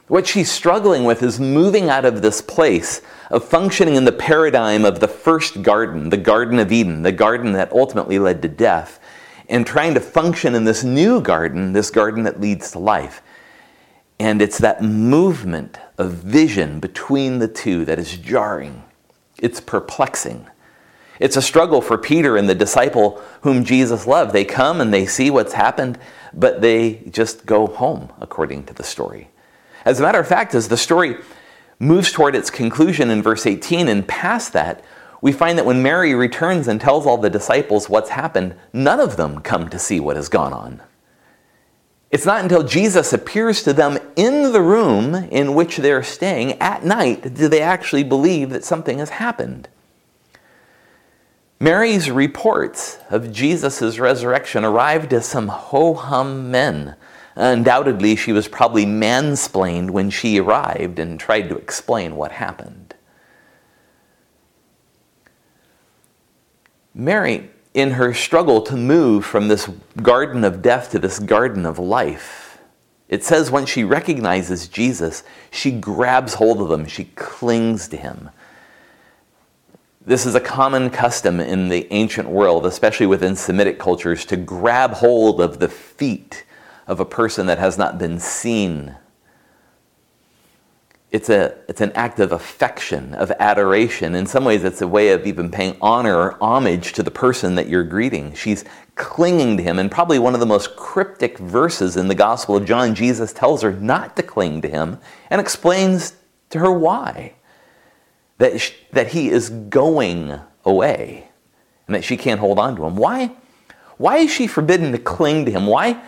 What 0.07 0.27
she's 0.27 0.51
struggling 0.51 1.05
with 1.05 1.23
is 1.23 1.39
moving 1.39 1.89
out 1.89 2.03
of 2.03 2.21
this 2.21 2.41
place 2.41 3.01
of 3.29 3.45
functioning 3.45 3.95
in 3.95 4.03
the 4.03 4.11
paradigm 4.11 4.83
of 4.83 4.99
the 4.99 5.07
first 5.07 5.61
garden, 5.61 6.09
the 6.09 6.17
Garden 6.17 6.59
of 6.59 6.73
Eden, 6.73 7.03
the 7.03 7.11
garden 7.13 7.53
that 7.53 7.71
ultimately 7.71 8.19
led 8.19 8.41
to 8.41 8.49
death, 8.49 8.99
and 9.47 9.65
trying 9.65 9.93
to 9.93 10.01
function 10.01 10.55
in 10.55 10.65
this 10.65 10.83
new 10.83 11.21
garden, 11.21 11.71
this 11.71 11.89
garden 11.89 12.23
that 12.23 12.41
leads 12.41 12.71
to 12.71 12.79
life. 12.79 13.21
And 14.19 14.41
it's 14.41 14.57
that 14.57 14.83
movement 14.83 15.79
of 15.97 16.11
vision 16.11 16.81
between 16.81 17.39
the 17.39 17.47
two 17.47 17.85
that 17.85 17.97
is 17.97 18.17
jarring. 18.17 18.83
It's 19.37 19.61
perplexing. 19.61 20.47
It's 21.19 21.37
a 21.37 21.41
struggle 21.41 21.81
for 21.81 21.97
Peter 21.97 22.35
and 22.35 22.49
the 22.49 22.55
disciple 22.55 23.21
whom 23.41 23.63
Jesus 23.63 24.05
loved. 24.05 24.33
They 24.33 24.45
come 24.45 24.81
and 24.81 24.93
they 24.93 25.05
see 25.05 25.29
what's 25.29 25.53
happened, 25.53 25.97
but 26.33 26.61
they 26.61 27.03
just 27.09 27.45
go 27.45 27.67
home, 27.67 28.11
according 28.19 28.65
to 28.65 28.73
the 28.73 28.83
story. 28.83 29.29
As 29.85 29.99
a 29.99 30.03
matter 30.03 30.19
of 30.19 30.27
fact, 30.27 30.55
as 30.55 30.67
the 30.67 30.77
story 30.77 31.17
moves 31.79 32.11
toward 32.11 32.35
its 32.35 32.49
conclusion 32.49 33.09
in 33.09 33.21
verse 33.21 33.45
18 33.45 33.87
and 33.87 34.07
past 34.07 34.53
that, 34.53 34.83
we 35.21 35.31
find 35.31 35.57
that 35.57 35.65
when 35.65 35.83
Mary 35.83 36.13
returns 36.13 36.67
and 36.67 36.79
tells 36.81 37.05
all 37.05 37.17
the 37.17 37.29
disciples 37.29 37.89
what's 37.89 38.09
happened, 38.09 38.55
none 38.73 38.99
of 38.99 39.15
them 39.15 39.39
come 39.39 39.69
to 39.69 39.79
see 39.79 39.99
what 39.99 40.15
has 40.15 40.29
gone 40.29 40.53
on. 40.53 40.81
It's 42.11 42.25
not 42.25 42.43
until 42.43 42.63
Jesus 42.63 43.11
appears 43.11 43.63
to 43.63 43.73
them 43.73 43.97
in 44.15 44.51
the 44.51 44.61
room 44.61 45.15
in 45.15 45.55
which 45.55 45.77
they're 45.77 46.03
staying 46.03 46.61
at 46.61 46.85
night 46.85 47.33
do 47.33 47.47
they 47.47 47.61
actually 47.61 48.03
believe 48.03 48.51
that 48.51 48.63
something 48.63 48.99
has 48.99 49.09
happened. 49.09 49.67
Mary's 51.59 52.11
reports 52.11 52.99
of 53.09 53.31
Jesus' 53.31 53.97
resurrection 53.97 54.65
arrived 54.65 55.13
as 55.13 55.25
some 55.25 55.47
ho 55.47 55.93
hum 55.93 56.51
men 56.51 56.95
Undoubtedly, 57.35 58.15
she 58.15 58.31
was 58.31 58.47
probably 58.47 58.85
mansplained 58.85 59.89
when 59.89 60.09
she 60.09 60.39
arrived 60.39 60.99
and 60.99 61.19
tried 61.19 61.49
to 61.49 61.57
explain 61.57 62.15
what 62.15 62.33
happened. 62.33 62.93
Mary, 66.93 67.49
in 67.73 67.91
her 67.91 68.13
struggle 68.13 68.61
to 68.61 68.77
move 68.77 69.25
from 69.25 69.47
this 69.47 69.67
garden 70.01 70.43
of 70.43 70.61
death 70.61 70.91
to 70.91 70.99
this 70.99 71.17
garden 71.17 71.65
of 71.65 71.79
life, 71.79 72.59
it 73.09 73.23
says 73.23 73.49
when 73.49 73.65
she 73.65 73.83
recognizes 73.83 74.67
Jesus, 74.67 75.23
she 75.49 75.71
grabs 75.71 76.35
hold 76.35 76.61
of 76.61 76.71
him, 76.71 76.85
she 76.85 77.05
clings 77.15 77.87
to 77.87 77.97
him. 77.97 78.29
This 80.05 80.25
is 80.25 80.35
a 80.35 80.39
common 80.39 80.89
custom 80.89 81.39
in 81.39 81.69
the 81.69 81.91
ancient 81.91 82.27
world, 82.27 82.65
especially 82.65 83.05
within 83.05 83.35
Semitic 83.35 83.79
cultures, 83.79 84.25
to 84.25 84.37
grab 84.37 84.91
hold 84.91 85.41
of 85.41 85.59
the 85.59 85.69
feet 85.69 86.43
of 86.87 86.99
a 86.99 87.05
person 87.05 87.47
that 87.47 87.59
has 87.59 87.77
not 87.77 87.97
been 87.97 88.19
seen. 88.19 88.95
It's, 91.11 91.29
a, 91.29 91.55
it's 91.69 91.81
an 91.81 91.91
act 91.93 92.19
of 92.19 92.31
affection, 92.31 93.13
of 93.13 93.31
adoration. 93.39 94.15
In 94.15 94.25
some 94.25 94.43
ways, 94.43 94.63
it's 94.63 94.81
a 94.81 94.87
way 94.87 95.09
of 95.09 95.27
even 95.27 95.51
paying 95.51 95.77
honor 95.79 96.15
or 96.15 96.43
homage 96.43 96.93
to 96.93 97.03
the 97.03 97.11
person 97.11 97.55
that 97.55 97.67
you're 97.67 97.83
greeting. 97.83 98.33
She's 98.33 98.65
clinging 98.95 99.57
to 99.57 99.63
him. 99.63 99.77
And 99.77 99.91
probably 99.91 100.17
one 100.17 100.33
of 100.33 100.39
the 100.39 100.47
most 100.47 100.75
cryptic 100.75 101.37
verses 101.37 101.97
in 101.97 102.07
the 102.07 102.15
Gospel 102.15 102.55
of 102.57 102.65
John, 102.65 102.95
Jesus 102.95 103.31
tells 103.31 103.61
her 103.61 103.73
not 103.73 104.15
to 104.15 104.23
cling 104.23 104.61
to 104.61 104.67
him 104.67 104.99
and 105.29 105.39
explains 105.39 106.15
to 106.49 106.59
her 106.59 106.71
why. 106.71 107.35
That, 108.39 108.59
she, 108.59 108.73
that 108.91 109.09
he 109.09 109.29
is 109.29 109.49
going 109.49 110.39
away 110.65 111.29
and 111.85 111.95
that 111.95 112.03
she 112.03 112.17
can't 112.17 112.39
hold 112.39 112.57
on 112.57 112.75
to 112.75 112.85
him. 112.85 112.95
Why? 112.95 113.31
Why 113.97 114.17
is 114.17 114.31
she 114.31 114.47
forbidden 114.47 114.91
to 114.91 114.97
cling 114.97 115.45
to 115.45 115.51
him? 115.51 115.67
Why 115.67 116.01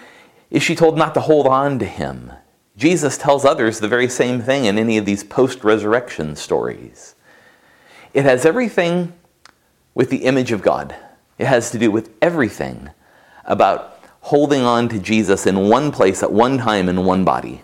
is 0.56 0.64
she 0.64 0.74
told 0.74 0.98
not 0.98 1.14
to 1.14 1.20
hold 1.20 1.48
on 1.48 1.80
to 1.80 1.86
him? 1.86 2.32
Jesus 2.78 3.18
tells 3.18 3.44
others 3.44 3.82
the 3.82 3.90
very 3.90 4.08
same 4.08 4.42
thing 4.42 4.64
in 4.64 4.78
any 4.78 4.98
of 4.98 5.06
these 5.06 5.22
post 5.22 5.66
resurrection 5.66 6.38
stories. 6.38 7.14
It 8.14 8.24
has 8.24 8.46
everything 8.46 9.12
with 9.94 10.10
the 10.10 10.24
image 10.24 10.54
of 10.54 10.62
God, 10.62 10.96
it 11.38 11.46
has 11.46 11.72
to 11.72 11.78
do 11.78 11.92
with 11.92 12.10
everything 12.22 12.90
about 13.44 14.00
holding 14.22 14.62
on 14.62 14.88
to 14.90 14.98
Jesus 14.98 15.46
in 15.46 15.68
one 15.68 15.92
place 15.92 16.24
at 16.24 16.32
one 16.32 16.58
time 16.58 16.88
in 16.88 17.04
one 17.04 17.26
body. 17.26 17.62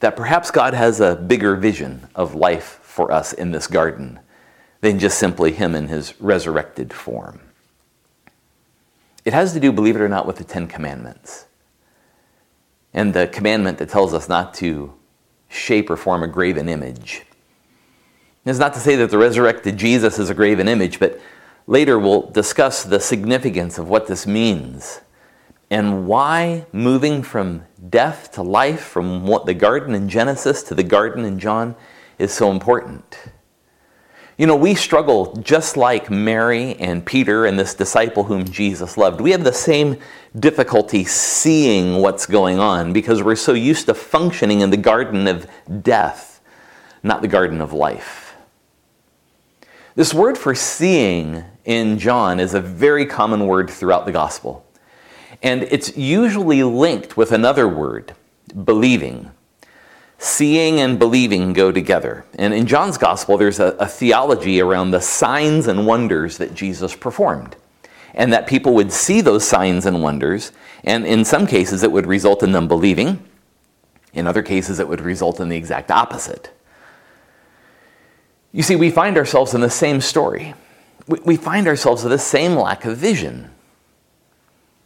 That 0.00 0.14
perhaps 0.14 0.50
God 0.50 0.74
has 0.74 1.00
a 1.00 1.16
bigger 1.16 1.56
vision 1.56 2.08
of 2.14 2.34
life 2.34 2.78
for 2.82 3.10
us 3.10 3.32
in 3.32 3.52
this 3.52 3.66
garden 3.66 4.20
than 4.82 4.98
just 4.98 5.18
simply 5.18 5.52
Him 5.52 5.74
in 5.74 5.88
His 5.88 6.12
resurrected 6.20 6.92
form. 6.92 7.40
It 9.24 9.32
has 9.32 9.54
to 9.54 9.60
do, 9.60 9.72
believe 9.72 9.96
it 9.96 10.02
or 10.02 10.10
not, 10.10 10.26
with 10.26 10.36
the 10.36 10.44
Ten 10.44 10.66
Commandments. 10.66 11.46
And 12.94 13.14
the 13.14 13.26
commandment 13.26 13.78
that 13.78 13.88
tells 13.88 14.12
us 14.12 14.28
not 14.28 14.54
to 14.54 14.92
shape 15.48 15.90
or 15.90 15.96
form 15.96 16.22
a 16.22 16.28
graven 16.28 16.68
image. 16.68 17.22
It's 18.44 18.58
not 18.58 18.74
to 18.74 18.80
say 18.80 18.96
that 18.96 19.10
the 19.10 19.18
resurrected 19.18 19.76
Jesus 19.76 20.18
is 20.18 20.28
a 20.28 20.34
graven 20.34 20.66
image, 20.66 20.98
but 20.98 21.20
later 21.66 21.98
we'll 21.98 22.30
discuss 22.30 22.82
the 22.82 22.98
significance 22.98 23.78
of 23.78 23.88
what 23.88 24.06
this 24.08 24.26
means 24.26 25.00
and 25.70 26.06
why 26.06 26.66
moving 26.72 27.22
from 27.22 27.64
death 27.88 28.32
to 28.32 28.42
life, 28.42 28.82
from 28.82 29.26
what 29.26 29.46
the 29.46 29.54
garden 29.54 29.94
in 29.94 30.08
Genesis 30.08 30.62
to 30.64 30.74
the 30.74 30.82
garden 30.82 31.24
in 31.24 31.38
John, 31.38 31.74
is 32.18 32.32
so 32.32 32.50
important. 32.50 33.16
You 34.38 34.46
know, 34.46 34.56
we 34.56 34.74
struggle 34.74 35.36
just 35.36 35.76
like 35.76 36.10
Mary 36.10 36.74
and 36.76 37.04
Peter 37.04 37.44
and 37.44 37.58
this 37.58 37.74
disciple 37.74 38.24
whom 38.24 38.44
Jesus 38.44 38.96
loved. 38.96 39.20
We 39.20 39.30
have 39.32 39.44
the 39.44 39.52
same 39.52 39.98
difficulty 40.38 41.04
seeing 41.04 41.96
what's 41.96 42.24
going 42.24 42.58
on 42.58 42.92
because 42.92 43.22
we're 43.22 43.36
so 43.36 43.52
used 43.52 43.86
to 43.86 43.94
functioning 43.94 44.60
in 44.60 44.70
the 44.70 44.78
garden 44.78 45.28
of 45.28 45.46
death, 45.82 46.40
not 47.02 47.20
the 47.20 47.28
garden 47.28 47.60
of 47.60 47.74
life. 47.74 48.34
This 49.94 50.14
word 50.14 50.38
for 50.38 50.54
seeing 50.54 51.44
in 51.66 51.98
John 51.98 52.40
is 52.40 52.54
a 52.54 52.60
very 52.60 53.04
common 53.04 53.46
word 53.46 53.68
throughout 53.68 54.06
the 54.06 54.12
gospel. 54.12 54.64
And 55.42 55.64
it's 55.64 55.96
usually 55.96 56.62
linked 56.62 57.16
with 57.16 57.32
another 57.32 57.68
word, 57.68 58.14
believing. 58.64 59.30
Seeing 60.24 60.78
and 60.78 61.00
believing 61.00 61.52
go 61.52 61.72
together. 61.72 62.24
And 62.38 62.54
in 62.54 62.68
John's 62.68 62.96
gospel, 62.96 63.36
there's 63.36 63.58
a, 63.58 63.74
a, 63.80 63.88
theology 63.88 64.60
around 64.60 64.92
the 64.92 65.00
signs 65.00 65.66
and 65.66 65.84
wonders 65.84 66.38
that 66.38 66.54
Jesus 66.54 66.94
performed. 66.94 67.56
And 68.14 68.32
that 68.32 68.46
people 68.46 68.72
would 68.74 68.92
see 68.92 69.20
those 69.20 69.44
signs 69.44 69.84
and 69.84 70.00
wonders, 70.00 70.52
and 70.84 71.04
in 71.04 71.24
some 71.24 71.44
cases, 71.44 71.82
it 71.82 71.90
would 71.90 72.06
result 72.06 72.44
in 72.44 72.52
them 72.52 72.68
believing. 72.68 73.20
In 74.12 74.28
other 74.28 74.42
cases, 74.44 74.78
it 74.78 74.86
would 74.86 75.00
result 75.00 75.40
in 75.40 75.48
the 75.48 75.56
exact 75.56 75.90
opposite. 75.90 76.52
You 78.52 78.62
see, 78.62 78.76
we 78.76 78.92
find 78.92 79.18
ourselves 79.18 79.54
in 79.54 79.60
the 79.60 79.70
same 79.70 80.00
story. 80.00 80.54
We, 81.08 81.18
we 81.24 81.36
find 81.36 81.66
ourselves 81.66 82.04
with 82.04 82.12
the 82.12 82.18
same 82.18 82.54
lack 82.54 82.84
of 82.84 82.96
vision. 82.96 83.50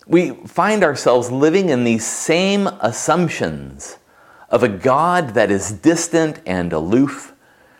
We 0.06 0.30
find 0.30 0.82
ourselves 0.82 1.30
living 1.30 1.68
in 1.68 1.84
these 1.84 2.06
same 2.06 2.68
assumptions 2.80 3.98
of 4.50 4.62
a 4.62 4.68
God 4.68 5.30
that 5.30 5.50
is 5.50 5.72
distant 5.72 6.40
and 6.46 6.72
aloof, 6.72 7.34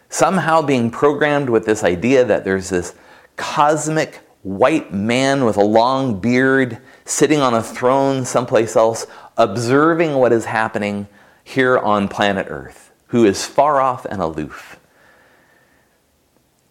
somehow 0.09 0.63
being 0.63 0.91
programmed 0.91 1.51
with 1.51 1.67
this 1.67 1.85
idea 1.85 2.25
that 2.25 2.45
there's 2.45 2.71
this 2.71 2.95
cosmic 3.37 4.21
white 4.43 4.93
man 4.93 5.45
with 5.45 5.57
a 5.57 5.65
long 5.65 6.21
beard 6.21 6.79
sitting 7.05 7.41
on 7.41 7.55
a 7.55 7.63
throne 7.63 8.25
someplace 8.25 8.77
else, 8.77 9.07
observing 9.37 10.15
what 10.15 10.33
is 10.33 10.45
happening 10.45 11.07
here 11.45 11.79
on 11.79 12.09
planet 12.09 12.47
Earth, 12.49 12.93
who 13.09 13.25
is 13.25 13.45
far 13.45 13.81
off 13.81 14.05
and 14.05 14.21
aloof. 14.21 14.79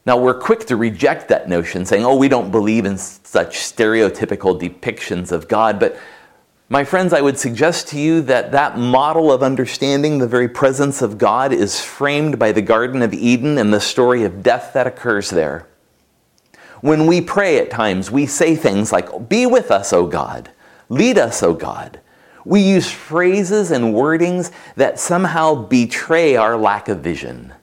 Now, 0.06 0.18
we're 0.18 0.40
quick 0.40 0.68
to 0.68 0.76
reject 0.76 1.30
that 1.30 1.50
notion, 1.50 1.84
saying, 1.86 2.06
oh, 2.06 2.16
we 2.16 2.28
don't 2.28 2.52
believe 2.52 2.86
in 2.86 2.98
such 2.98 3.58
stereotypical 3.58 4.60
depictions 4.60 5.32
of 5.32 5.48
God, 5.48 5.80
but 5.80 5.98
my 6.68 6.84
friends, 6.84 7.14
I 7.14 7.22
would 7.22 7.38
suggest 7.38 7.90
to 7.90 8.00
you 8.00 8.22
that 8.24 8.52
that 8.52 8.78
model 8.78 9.32
of 9.32 9.44
understanding 9.44 10.18
the 10.18 10.28
very 10.28 10.48
presence 10.48 11.04
of 11.04 11.20
God 11.20 11.54
is 11.54 11.80
framed 11.80 12.40
by 12.40 12.52
the 12.52 12.62
Garden 12.62 13.04
of 13.04 13.14
Eden 13.14 13.60
and 13.60 13.72
the 13.72 13.80
story 13.80 14.24
of 14.24 14.42
death 14.42 14.74
that 14.74 14.88
occurs 14.88 15.30
there. 15.30 15.68
When 16.82 17.06
we 17.06 17.22
pray 17.22 17.60
at 17.60 17.70
times, 17.70 18.10
we 18.10 18.26
say 18.26 18.56
things 18.56 18.92
like, 18.92 19.30
Be 19.30 19.46
with 19.46 19.70
us, 19.70 19.94
O 19.94 20.08
God. 20.08 20.50
Lead 20.90 21.20
us, 21.20 21.44
O 21.44 21.54
God. 21.54 22.00
We 22.46 22.62
use 22.62 22.90
phrases 22.92 23.72
and 23.72 23.94
wordings 23.94 24.52
that 24.76 25.00
somehow 25.00 25.56
betray 25.56 26.36
our 26.36 26.58
lack 26.58 26.90
of 26.90 27.00
vision. 27.00 27.54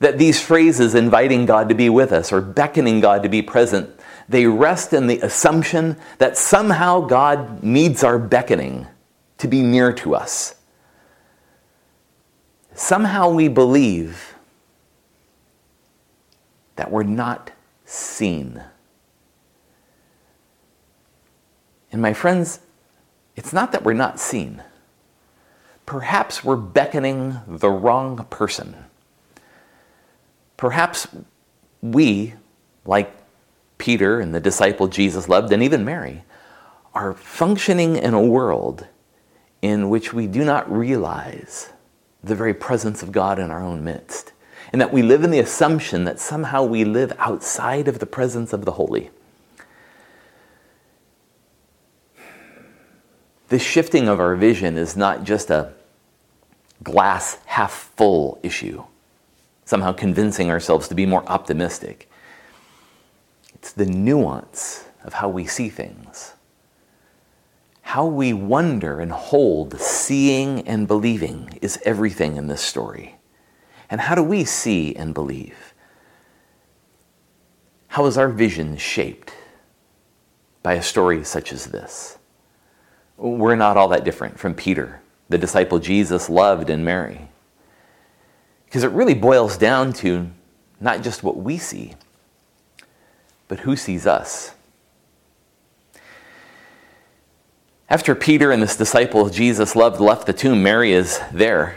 That 0.00 0.18
these 0.18 0.40
phrases 0.40 0.94
inviting 0.94 1.46
God 1.46 1.68
to 1.68 1.74
be 1.74 1.88
with 1.88 2.12
us 2.12 2.32
or 2.32 2.40
beckoning 2.40 3.00
God 3.00 3.22
to 3.22 3.28
be 3.28 3.42
present 3.42 3.90
they 4.28 4.46
rest 4.46 4.92
in 4.92 5.06
the 5.06 5.20
assumption 5.20 5.96
that 6.18 6.36
somehow 6.36 7.00
God 7.00 7.62
needs 7.62 8.04
our 8.04 8.18
beckoning 8.18 8.86
to 9.38 9.48
be 9.48 9.62
near 9.62 9.92
to 9.94 10.14
us. 10.14 10.56
Somehow 12.74 13.30
we 13.30 13.48
believe 13.48 14.34
that 16.76 16.90
we're 16.90 17.02
not 17.02 17.50
seen. 17.84 18.62
And 21.90 22.02
my 22.02 22.12
friends, 22.12 22.60
it's 23.34 23.52
not 23.52 23.72
that 23.72 23.82
we're 23.82 23.94
not 23.94 24.20
seen. 24.20 24.62
Perhaps 25.86 26.44
we're 26.44 26.56
beckoning 26.56 27.40
the 27.46 27.70
wrong 27.70 28.26
person. 28.28 28.76
Perhaps 30.58 31.08
we, 31.80 32.34
like 32.84 33.16
Peter 33.78 34.20
and 34.20 34.34
the 34.34 34.40
disciple 34.40 34.88
Jesus 34.88 35.28
loved, 35.28 35.52
and 35.52 35.62
even 35.62 35.84
Mary, 35.84 36.24
are 36.94 37.14
functioning 37.14 37.96
in 37.96 38.12
a 38.12 38.20
world 38.22 38.86
in 39.62 39.88
which 39.88 40.12
we 40.12 40.26
do 40.26 40.44
not 40.44 40.70
realize 40.70 41.70
the 42.22 42.34
very 42.34 42.54
presence 42.54 43.02
of 43.02 43.12
God 43.12 43.38
in 43.38 43.50
our 43.50 43.62
own 43.62 43.84
midst. 43.84 44.32
And 44.72 44.80
that 44.80 44.92
we 44.92 45.02
live 45.02 45.24
in 45.24 45.30
the 45.30 45.38
assumption 45.38 46.04
that 46.04 46.20
somehow 46.20 46.62
we 46.64 46.84
live 46.84 47.12
outside 47.18 47.88
of 47.88 48.00
the 48.00 48.06
presence 48.06 48.52
of 48.52 48.64
the 48.64 48.72
holy. 48.72 49.10
This 53.48 53.62
shifting 53.62 54.08
of 54.08 54.20
our 54.20 54.36
vision 54.36 54.76
is 54.76 54.94
not 54.94 55.24
just 55.24 55.48
a 55.48 55.72
glass 56.82 57.38
half 57.46 57.72
full 57.96 58.38
issue, 58.42 58.84
somehow 59.64 59.92
convincing 59.92 60.50
ourselves 60.50 60.86
to 60.88 60.94
be 60.94 61.06
more 61.06 61.24
optimistic. 61.26 62.07
It's 63.68 63.74
the 63.74 63.84
nuance 63.84 64.86
of 65.04 65.12
how 65.12 65.28
we 65.28 65.44
see 65.44 65.68
things. 65.68 66.32
How 67.82 68.06
we 68.06 68.32
wonder 68.32 68.98
and 68.98 69.12
hold 69.12 69.78
seeing 69.78 70.66
and 70.66 70.88
believing 70.88 71.58
is 71.60 71.78
everything 71.84 72.36
in 72.36 72.46
this 72.46 72.62
story. 72.62 73.16
And 73.90 74.00
how 74.00 74.14
do 74.14 74.22
we 74.22 74.44
see 74.44 74.96
and 74.96 75.12
believe? 75.12 75.74
How 77.88 78.06
is 78.06 78.16
our 78.16 78.30
vision 78.30 78.78
shaped 78.78 79.34
by 80.62 80.72
a 80.72 80.82
story 80.82 81.22
such 81.22 81.52
as 81.52 81.66
this? 81.66 82.16
We're 83.18 83.54
not 83.54 83.76
all 83.76 83.88
that 83.88 84.02
different 84.02 84.38
from 84.38 84.54
Peter, 84.54 85.02
the 85.28 85.36
disciple 85.36 85.78
Jesus 85.78 86.30
loved, 86.30 86.70
and 86.70 86.86
Mary. 86.86 87.28
Because 88.64 88.82
it 88.82 88.92
really 88.92 89.12
boils 89.12 89.58
down 89.58 89.92
to 89.94 90.30
not 90.80 91.02
just 91.02 91.22
what 91.22 91.36
we 91.36 91.58
see, 91.58 91.92
but 93.48 93.60
who 93.60 93.74
sees 93.74 94.06
us? 94.06 94.54
After 97.90 98.14
Peter 98.14 98.52
and 98.52 98.62
this 98.62 98.76
disciple 98.76 99.30
Jesus 99.30 99.74
loved 99.74 99.98
left 100.00 100.26
the 100.26 100.34
tomb, 100.34 100.62
Mary 100.62 100.92
is 100.92 101.18
there 101.32 101.74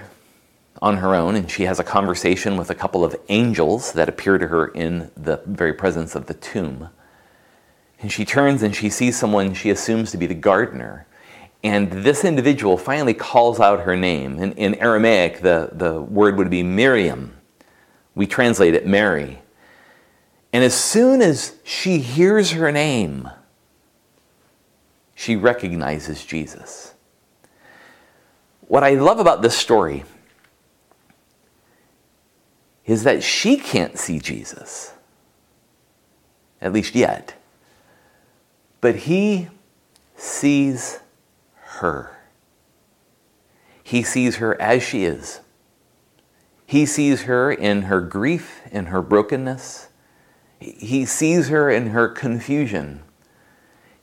on 0.82 0.98
her 0.98 1.16
own, 1.16 1.36
and 1.36 1.50
she 1.50 1.64
has 1.64 1.80
a 1.80 1.84
conversation 1.84 2.58
with 2.58 2.70
a 2.70 2.76
couple 2.76 3.06
of 3.06 3.16
angels 3.30 3.94
that 3.94 4.10
appear 4.10 4.38
to 4.38 4.48
her 4.48 4.68
in 4.68 5.10
the 5.16 5.42
very 5.46 5.74
presence 5.74 6.16
of 6.16 6.26
the 6.26 6.34
tomb. 6.34 6.90
And 8.02 8.12
she 8.12 8.26
turns 8.26 8.64
and 8.64 8.76
she 8.76 8.90
sees 8.90 9.18
someone 9.18 9.54
she 9.54 9.70
assumes 9.70 10.12
to 10.12 10.18
be 10.18 10.26
the 10.26 10.34
gardener. 10.34 11.06
And 11.64 11.92
this 11.92 12.26
individual 12.26 12.78
finally 12.78 13.14
calls 13.14 13.60
out 13.60 13.82
her 13.82 13.96
name. 13.96 14.40
In, 14.40 14.54
in 14.54 14.76
Aramaic, 14.76 15.42
the, 15.42 15.70
the 15.72 16.02
word 16.02 16.38
would 16.38 16.50
be 16.50 16.64
Miriam. 16.64 17.36
We 18.16 18.26
translate 18.26 18.74
it 18.74 18.88
Mary. 18.88 19.42
And 20.54 20.64
as 20.64 20.74
soon 20.74 21.22
as 21.22 21.56
she 21.64 22.00
hears 22.00 22.52
her 22.52 22.72
name, 22.72 23.30
she 25.16 25.36
recognizes 25.36 26.26
Jesus. 26.26 26.94
What 28.62 28.84
I 28.84 28.92
love 28.92 29.20
about 29.20 29.42
this 29.42 29.58
story 29.58 30.04
is 32.86 33.04
that 33.04 33.24
she 33.24 33.58
can't 33.58 33.98
see 33.98 34.20
Jesus, 34.20 34.94
at 36.60 36.74
least 36.74 36.96
yet. 36.96 37.36
But 38.82 38.96
he 38.96 39.50
sees 40.16 41.00
her. 41.56 42.18
He 43.84 44.04
sees 44.04 44.38
her 44.38 44.60
as 44.60 44.82
she 44.84 45.06
is. 45.06 45.42
He 46.66 46.86
sees 46.86 47.24
her 47.24 47.52
in 47.52 47.84
her 47.84 48.02
grief, 48.02 48.62
in 48.72 48.88
her 48.88 49.02
brokenness. 49.02 49.90
He 50.62 51.06
sees 51.06 51.50
her 51.50 51.72
in 51.72 51.88
her 51.88 52.08
confusion. 52.08 53.02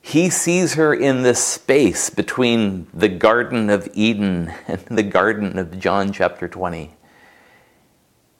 He 0.01 0.29
sees 0.29 0.73
her 0.73 0.93
in 0.93 1.23
this 1.23 1.41
space 1.41 2.09
between 2.09 2.87
the 2.93 3.07
Garden 3.07 3.69
of 3.69 3.87
Eden 3.93 4.53
and 4.67 4.85
the 4.89 5.03
Garden 5.03 5.57
of 5.57 5.79
John 5.79 6.11
chapter 6.11 6.49
20. 6.49 6.93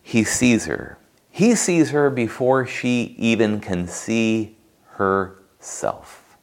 He 0.02 0.24
sees 0.26 0.66
her. 0.66 0.98
He 1.30 1.56
sees 1.56 1.92
her 1.92 2.10
before 2.10 2.66
she 2.66 3.16
even 3.18 3.62
can 3.62 3.88
see 3.88 4.58
herself. 4.94 6.38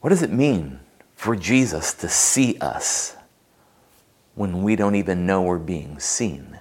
What 0.00 0.10
does 0.10 0.22
it 0.22 0.32
mean 0.32 0.80
for 1.14 1.36
Jesus 1.36 1.94
to 1.94 2.08
see 2.08 2.58
us 2.58 3.16
when 4.34 4.62
we 4.62 4.76
don't 4.76 4.96
even 4.96 5.24
know 5.24 5.40
we're 5.42 5.58
being 5.58 5.98
seen? 6.00 6.58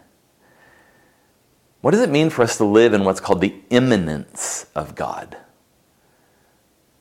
What 1.82 1.92
does 1.92 2.02
it 2.02 2.10
mean 2.10 2.30
for 2.30 2.44
us 2.44 2.58
to 2.58 2.66
live 2.66 2.94
in 2.94 3.04
what's 3.04 3.20
called 3.20 3.42
the 3.42 3.56
immanence 3.72 4.68
of 4.76 4.96
God? 4.96 5.38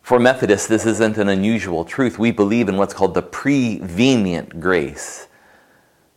For 0.03 0.19
Methodists, 0.19 0.67
this 0.67 0.87
isn't 0.87 1.19
an 1.19 1.29
unusual 1.29 1.85
truth. 1.85 2.19
We 2.19 2.33
believe 2.33 2.69
in 2.69 2.77
what's 2.77 2.95
called 2.95 3.15
the 3.15 3.23
prevenient 3.23 4.59
grace, 4.59 5.29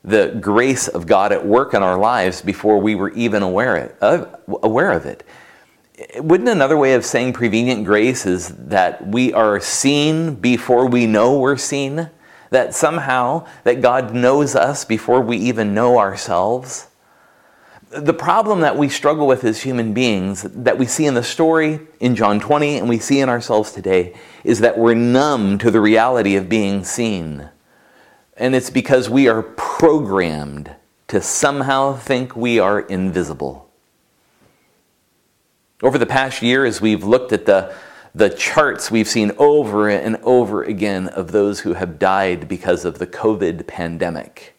the 0.04 0.38
grace 0.42 0.88
of 0.88 1.06
God 1.06 1.32
at 1.32 1.46
work 1.46 1.74
in 1.74 1.84
our 1.84 1.98
lives 1.98 2.42
before 2.42 2.80
we 2.80 2.96
were 2.96 3.12
even 3.12 3.44
aware 3.44 3.96
of, 4.02 4.36
aware 4.64 4.92
of 4.92 5.06
it. 5.06 5.24
Wouldn't 6.18 6.50
another 6.50 6.78
way 6.78 6.94
of 6.94 7.06
saying 7.06 7.34
prevenient 7.34 7.86
grace 7.86 8.26
is 8.26 8.50
that 8.50 9.06
we 9.06 9.32
are 9.34 9.60
seen 9.60 10.36
before 10.36 10.88
we 10.88 11.06
know 11.06 11.38
we're 11.38 11.58
seen? 11.58 12.10
That 12.50 12.74
somehow 12.74 13.46
that 13.64 13.82
God 13.82 14.14
knows 14.14 14.56
us 14.56 14.86
before 14.86 15.22
we 15.22 15.38
even 15.38 15.74
know 15.74 16.00
ourselves? 16.00 16.88
The 17.96 18.14
problem 18.14 18.62
that 18.62 18.78
we 18.78 18.90
struggle 18.90 19.28
with 19.28 19.44
as 19.44 19.62
human 19.62 19.94
beings, 19.94 20.44
that 20.44 20.78
we 20.78 20.86
see 20.86 21.06
in 21.06 21.14
the 21.14 21.24
story 21.24 21.80
in 22.00 22.16
John 22.16 22.40
20 22.40 22.78
and 22.78 22.90
we 22.90 23.00
see 23.00 23.20
in 23.20 23.30
ourselves 23.30 23.72
today, 23.72 24.16
is 24.44 24.60
that 24.60 24.78
we're 24.78 24.96
numb 24.96 25.58
to 25.60 25.72
the 25.72 25.80
reality 25.80 26.36
of 26.36 26.50
being 26.50 26.84
seen. 26.84 27.50
And 28.36 28.56
it's 28.56 28.70
because 28.70 29.10
we 29.10 29.28
are 29.28 29.44
programmed 29.44 30.76
to 31.08 31.22
somehow 31.22 31.94
think 31.96 32.36
we 32.36 32.60
are 32.60 32.80
invisible. 32.80 33.70
Over 35.84 35.98
the 35.98 36.06
past 36.06 36.42
year, 36.42 36.66
as 36.66 36.82
we've 36.82 37.04
looked 37.04 37.32
at 37.32 37.46
the, 37.46 37.76
the 38.16 38.30
charts 38.30 38.90
we've 38.90 39.08
seen 39.08 39.32
over 39.38 39.90
and 39.90 40.16
over 40.24 40.64
again 40.64 41.10
of 41.10 41.32
those 41.32 41.60
who 41.60 41.74
have 41.74 42.00
died 42.00 42.48
because 42.48 42.86
of 42.86 42.98
the 42.98 43.08
COVID 43.08 43.68
pandemic 43.68 44.53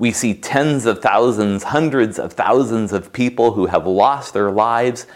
we 0.00 0.12
see 0.12 0.32
tens 0.32 0.86
of 0.86 1.02
thousands, 1.02 1.62
hundreds 1.62 2.18
of 2.18 2.32
thousands 2.32 2.90
of 2.94 3.12
people 3.12 3.52
who 3.52 3.66
have 3.66 3.86
lost 3.86 4.32
their 4.32 4.50
lives, 4.50 5.06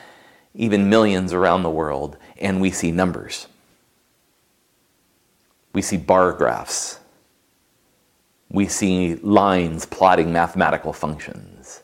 even 0.55 0.90
millions 0.90 1.33
around 1.33 1.62
the 1.62 1.70
world, 1.70 2.18
and 2.37 2.61
we 2.61 2.70
see 2.70 2.92
numbers. 2.92 3.47
We 5.73 5.81
see 5.81 5.97
bar 5.97 6.35
graphs. 6.35 6.99
We 8.51 8.68
see 8.68 9.14
lines 9.14 9.87
plotting 9.87 10.31
mathematical 10.35 10.92
functions. 10.92 11.83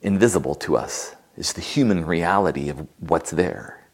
Invisible 0.00 0.54
to 0.54 0.78
us 0.78 1.14
is 1.36 1.52
the 1.52 1.60
human 1.60 2.06
reality 2.06 2.70
of 2.70 2.88
what's 3.00 3.32
there. 3.32 3.86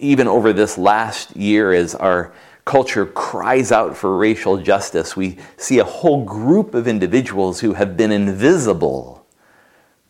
Even 0.00 0.26
over 0.26 0.52
this 0.52 0.76
last 0.76 1.36
year, 1.36 1.72
as 1.72 1.94
our 1.94 2.32
culture 2.68 3.06
cries 3.06 3.72
out 3.72 3.96
for 3.96 4.14
racial 4.18 4.58
justice, 4.58 5.16
we 5.16 5.38
see 5.56 5.78
a 5.78 5.84
whole 5.84 6.22
group 6.22 6.74
of 6.74 6.86
individuals 6.86 7.60
who 7.60 7.72
have 7.72 7.96
been 7.96 8.12
invisible 8.12 9.26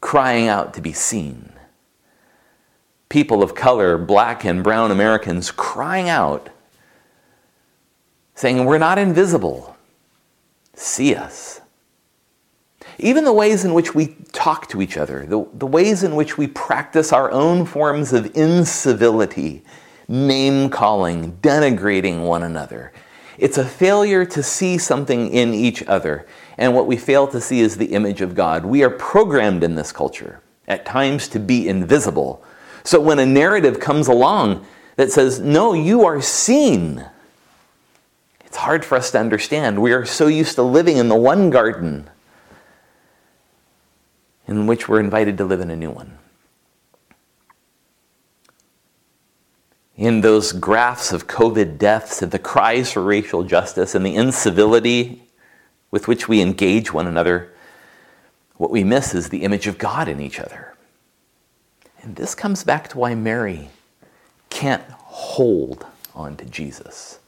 crying 0.01 0.49
out 0.49 0.75
to 0.75 0.81
be 0.81 0.93
seen. 0.93 1.53
People 3.09 3.45
of 3.45 3.55
color, 3.55 3.97
black 3.97 4.45
and 4.45 4.65
brown 4.65 4.91
Americans, 4.91 5.53
crying 5.53 6.09
out, 6.09 6.51
saying, 8.35 8.65
We're 8.65 8.79
not 8.79 8.99
invisible. 8.99 9.77
See 10.75 11.15
us. 11.15 11.61
Even 12.99 13.23
the 13.23 13.33
ways 13.33 13.65
in 13.65 13.73
which 13.73 13.95
we 13.95 14.17
talk 14.33 14.69
to 14.71 14.83
each 14.83 14.97
other, 14.97 15.25
the, 15.27 15.47
the 15.55 15.67
ways 15.67 16.03
in 16.03 16.17
which 16.17 16.37
we 16.37 16.49
practice 16.49 17.13
our 17.13 17.31
own 17.31 17.65
forms 17.65 18.13
of 18.13 18.37
incivility 18.37 19.63
name 20.09 20.71
calling, 20.71 21.33
denigrating 21.43 22.25
one 22.25 22.43
another. 22.43 22.93
It's 23.37 23.59
a 23.59 23.65
failure 23.65 24.25
to 24.25 24.43
see 24.43 24.79
something 24.79 25.29
in 25.29 25.55
each 25.55 25.83
other. 25.85 26.27
And 26.57 26.75
what 26.75 26.87
we 26.87 26.97
fail 26.97 27.29
to 27.29 27.41
see 27.41 27.61
is 27.61 27.77
the 27.77 27.93
image 27.93 28.21
of 28.21 28.35
God. 28.35 28.65
We 28.65 28.83
are 28.83 28.91
programmed 28.91 29.63
in 29.63 29.77
this 29.77 29.93
culture, 29.93 30.41
at 30.67 30.85
times, 30.85 31.29
to 31.29 31.39
be 31.39 31.69
invisible. 31.69 32.43
So 32.83 33.01
when 33.01 33.19
a 33.19 33.27
narrative 33.27 33.79
comes 33.79 34.09
along 34.09 34.67
that 34.97 35.13
says, 35.13 35.39
no, 35.39 35.73
you 35.73 36.05
are 36.05 36.21
seen, 36.21 37.05
it's 38.45 38.57
hard 38.57 38.85
for 38.85 38.97
us 38.97 39.13
to 39.13 39.21
understand. 39.21 39.81
We 39.81 39.93
are 39.93 40.05
so 40.05 40.27
used 40.27 40.57
to 40.57 40.63
living 40.63 40.97
in 40.97 41.09
the 41.09 41.15
one 41.15 41.51
garden 41.51 42.11
in 44.49 44.67
which 44.67 44.89
we're 44.89 45.01
invited 45.01 45.37
to 45.39 45.45
live 45.45 45.61
in 45.61 45.71
a 45.71 45.77
new 45.77 45.91
one. 45.91 46.19
In 49.99 50.21
those 50.21 50.53
graphs 50.53 51.13
of 51.13 51.27
COVID 51.27 51.77
deaths 51.77 52.23
and 52.23 52.31
the 52.31 52.39
cries 52.39 52.93
for 52.93 53.03
racial 53.03 53.43
justice 53.43 53.97
and 53.97 54.07
the 54.07 54.15
incivility 54.15 55.21
with 55.91 56.07
which 56.07 56.29
we 56.29 56.41
engage 56.41 56.93
one 56.93 57.09
another, 57.09 57.53
what 58.59 58.71
we 58.71 58.85
miss 58.85 59.13
is 59.13 59.29
the 59.29 59.43
image 59.43 59.67
of 59.67 59.77
God 59.77 60.07
in 60.09 60.21
each 60.21 60.39
other. 60.39 60.77
And 62.01 62.15
this 62.15 62.37
comes 62.37 62.63
back 62.63 62.87
to 62.89 62.99
why 62.99 63.17
Mary 63.17 63.71
can't 64.51 64.85
hold 64.93 65.85
on 66.15 66.37
to 66.37 66.45
Jesus. 66.45 67.19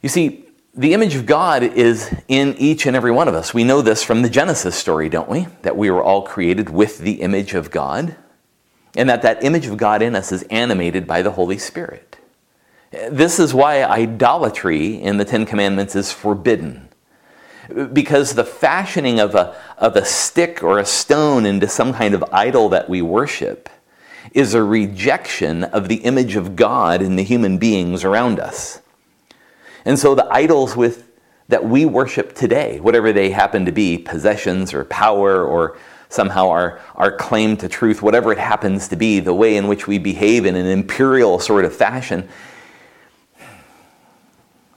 You 0.00 0.08
see, 0.08 0.46
the 0.74 0.94
image 0.94 1.14
of 1.14 1.26
God 1.26 1.62
is 1.62 2.12
in 2.26 2.54
each 2.56 2.86
and 2.86 2.96
every 2.96 3.12
one 3.12 3.28
of 3.28 3.34
us. 3.34 3.52
We 3.52 3.64
know 3.64 3.82
this 3.82 4.02
from 4.02 4.22
the 4.22 4.30
Genesis 4.30 4.74
story, 4.74 5.10
don't 5.10 5.28
we? 5.28 5.46
That 5.60 5.76
we 5.76 5.90
were 5.90 6.02
all 6.02 6.22
created 6.22 6.70
with 6.70 6.98
the 6.98 7.20
image 7.20 7.52
of 7.52 7.70
God 7.70 8.16
and 8.96 9.08
that 9.08 9.22
that 9.22 9.42
image 9.42 9.66
of 9.66 9.76
God 9.76 10.02
in 10.02 10.14
us 10.14 10.32
is 10.32 10.42
animated 10.44 11.06
by 11.06 11.22
the 11.22 11.32
Holy 11.32 11.58
Spirit. 11.58 12.16
This 13.10 13.40
is 13.40 13.52
why 13.52 13.82
idolatry 13.82 14.94
in 14.94 15.16
the 15.16 15.24
Ten 15.24 15.46
Commandments 15.46 15.96
is 15.96 16.12
forbidden. 16.12 16.88
Because 17.92 18.34
the 18.34 18.44
fashioning 18.44 19.18
of 19.18 19.34
a, 19.34 19.56
of 19.78 19.96
a 19.96 20.04
stick 20.04 20.62
or 20.62 20.78
a 20.78 20.84
stone 20.84 21.46
into 21.46 21.66
some 21.66 21.92
kind 21.92 22.14
of 22.14 22.24
idol 22.30 22.68
that 22.68 22.88
we 22.88 23.02
worship 23.02 23.68
is 24.32 24.54
a 24.54 24.62
rejection 24.62 25.64
of 25.64 25.88
the 25.88 25.96
image 25.96 26.36
of 26.36 26.56
God 26.56 27.02
in 27.02 27.16
the 27.16 27.22
human 27.22 27.58
beings 27.58 28.04
around 28.04 28.38
us. 28.38 28.80
And 29.84 29.98
so 29.98 30.14
the 30.14 30.26
idols 30.32 30.76
with, 30.76 31.10
that 31.48 31.64
we 31.64 31.84
worship 31.84 32.34
today, 32.34 32.80
whatever 32.80 33.12
they 33.12 33.30
happen 33.30 33.64
to 33.64 33.72
be, 33.72 33.98
possessions 33.98 34.72
or 34.72 34.84
power 34.84 35.44
or 35.44 35.76
somehow 36.14 36.48
our, 36.48 36.80
our 36.94 37.10
claim 37.10 37.56
to 37.56 37.68
truth, 37.68 38.00
whatever 38.00 38.32
it 38.32 38.38
happens 38.38 38.88
to 38.88 38.96
be, 38.96 39.20
the 39.20 39.34
way 39.34 39.56
in 39.56 39.66
which 39.66 39.86
we 39.86 39.98
behave 39.98 40.46
in 40.46 40.54
an 40.54 40.66
imperial 40.66 41.38
sort 41.38 41.64
of 41.64 41.74
fashion, 41.74 42.28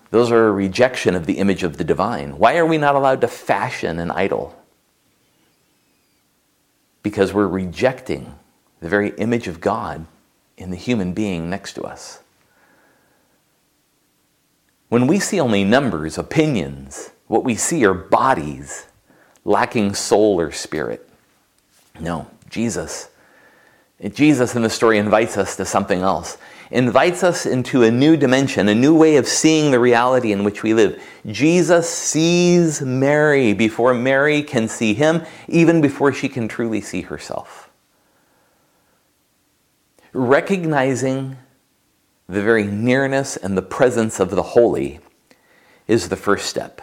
those 0.09 0.31
are 0.31 0.47
a 0.47 0.51
rejection 0.51 1.15
of 1.15 1.25
the 1.25 1.37
image 1.37 1.63
of 1.63 1.77
the 1.77 1.83
divine. 1.83 2.37
Why 2.37 2.57
are 2.57 2.65
we 2.65 2.77
not 2.77 2.95
allowed 2.95 3.21
to 3.21 3.27
fashion 3.27 3.99
an 3.99 4.09
idol? 4.09 4.55
Because 7.03 7.33
we're 7.33 7.47
rejecting 7.47 8.33
the 8.79 8.89
very 8.89 9.09
image 9.17 9.47
of 9.47 9.61
God 9.61 10.05
in 10.57 10.71
the 10.71 10.77
human 10.77 11.13
being 11.13 11.49
next 11.49 11.73
to 11.73 11.83
us. 11.83 12.19
When 14.89 15.05
we 15.05 15.19
see 15.19 15.39
only 15.39 15.63
numbers, 15.63 16.17
opinions, 16.17 17.11
what 17.27 17.43
we 17.43 17.55
see 17.55 17.85
are 17.85 17.93
bodies 17.93 18.87
lacking 19.43 19.93
soul 19.93 20.39
or 20.39 20.51
spirit. 20.51 21.07
No, 21.99 22.27
Jesus. 22.49 23.09
Jesus 24.13 24.55
in 24.55 24.61
the 24.61 24.69
story 24.69 24.99
invites 24.99 25.37
us 25.37 25.55
to 25.55 25.65
something 25.65 26.01
else, 26.01 26.37
invites 26.69 27.23
us 27.23 27.45
into 27.47 27.83
a 27.83 27.89
new 27.89 28.15
dimension, 28.15 28.69
a 28.69 28.75
new 28.75 28.95
way 28.95 29.15
of 29.15 29.27
seeing 29.27 29.71
the 29.71 29.79
reality 29.79 30.31
in 30.31 30.43
which 30.43 30.61
we 30.61 30.73
live. 30.73 31.01
Jesus 31.25 31.89
sees 31.89 32.81
Mary 32.81 33.53
before 33.53 33.95
Mary 33.95 34.43
can 34.43 34.67
see 34.67 34.93
him, 34.93 35.23
even 35.47 35.81
before 35.81 36.13
she 36.13 36.29
can 36.29 36.47
truly 36.47 36.79
see 36.79 37.01
herself. 37.01 37.69
Recognizing 40.13 41.37
the 42.27 42.41
very 42.41 42.65
nearness 42.65 43.35
and 43.35 43.57
the 43.57 43.61
presence 43.63 44.19
of 44.19 44.29
the 44.29 44.43
holy 44.43 44.99
is 45.87 46.09
the 46.09 46.15
first 46.15 46.47
step. 46.47 46.81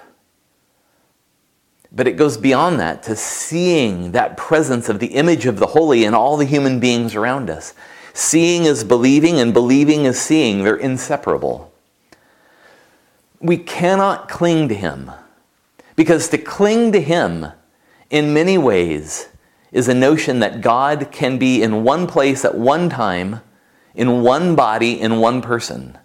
But 1.95 2.09
it 2.09 2.17
goes 2.17 2.37
beyond 2.37 2.81
that 2.81 3.05
to 3.05 3.15
seeing 3.15 4.13
that 4.13 4.37
presence 4.37 4.89
of 4.89 4.99
the 4.99 5.09
image 5.09 5.47
of 5.47 5.59
the 5.59 5.67
holy 5.67 6.05
in 6.05 6.13
all 6.13 6.37
the 6.37 6.45
human 6.45 6.81
beings 6.81 7.15
around 7.15 7.49
us. 7.49 7.73
Seeing 8.13 8.65
is 8.65 8.83
believing, 8.83 9.39
and 9.39 9.53
believing 9.53 10.05
is 10.05 10.21
seeing. 10.21 10.65
They're 10.65 10.77
inseparable. 10.77 11.73
We 13.41 13.59
cannot 13.59 14.29
cling 14.29 14.69
to 14.69 14.75
Him 14.75 15.11
because 15.97 16.29
to 16.31 16.39
cling 16.39 16.93
to 16.93 17.01
Him 17.01 17.47
in 18.11 18.35
many 18.35 18.59
ways 18.59 19.29
is 19.71 19.89
a 19.89 19.95
notion 19.95 20.41
that 20.41 20.61
God 20.61 21.09
can 21.11 21.39
be 21.39 21.63
in 21.63 21.85
one 21.85 22.07
place 22.07 22.45
at 22.45 22.57
one 22.57 22.89
time, 22.89 23.41
in 23.95 24.23
one 24.23 24.55
body, 24.55 25.01
in 25.01 25.19
one 25.19 25.43
person. 25.43 25.99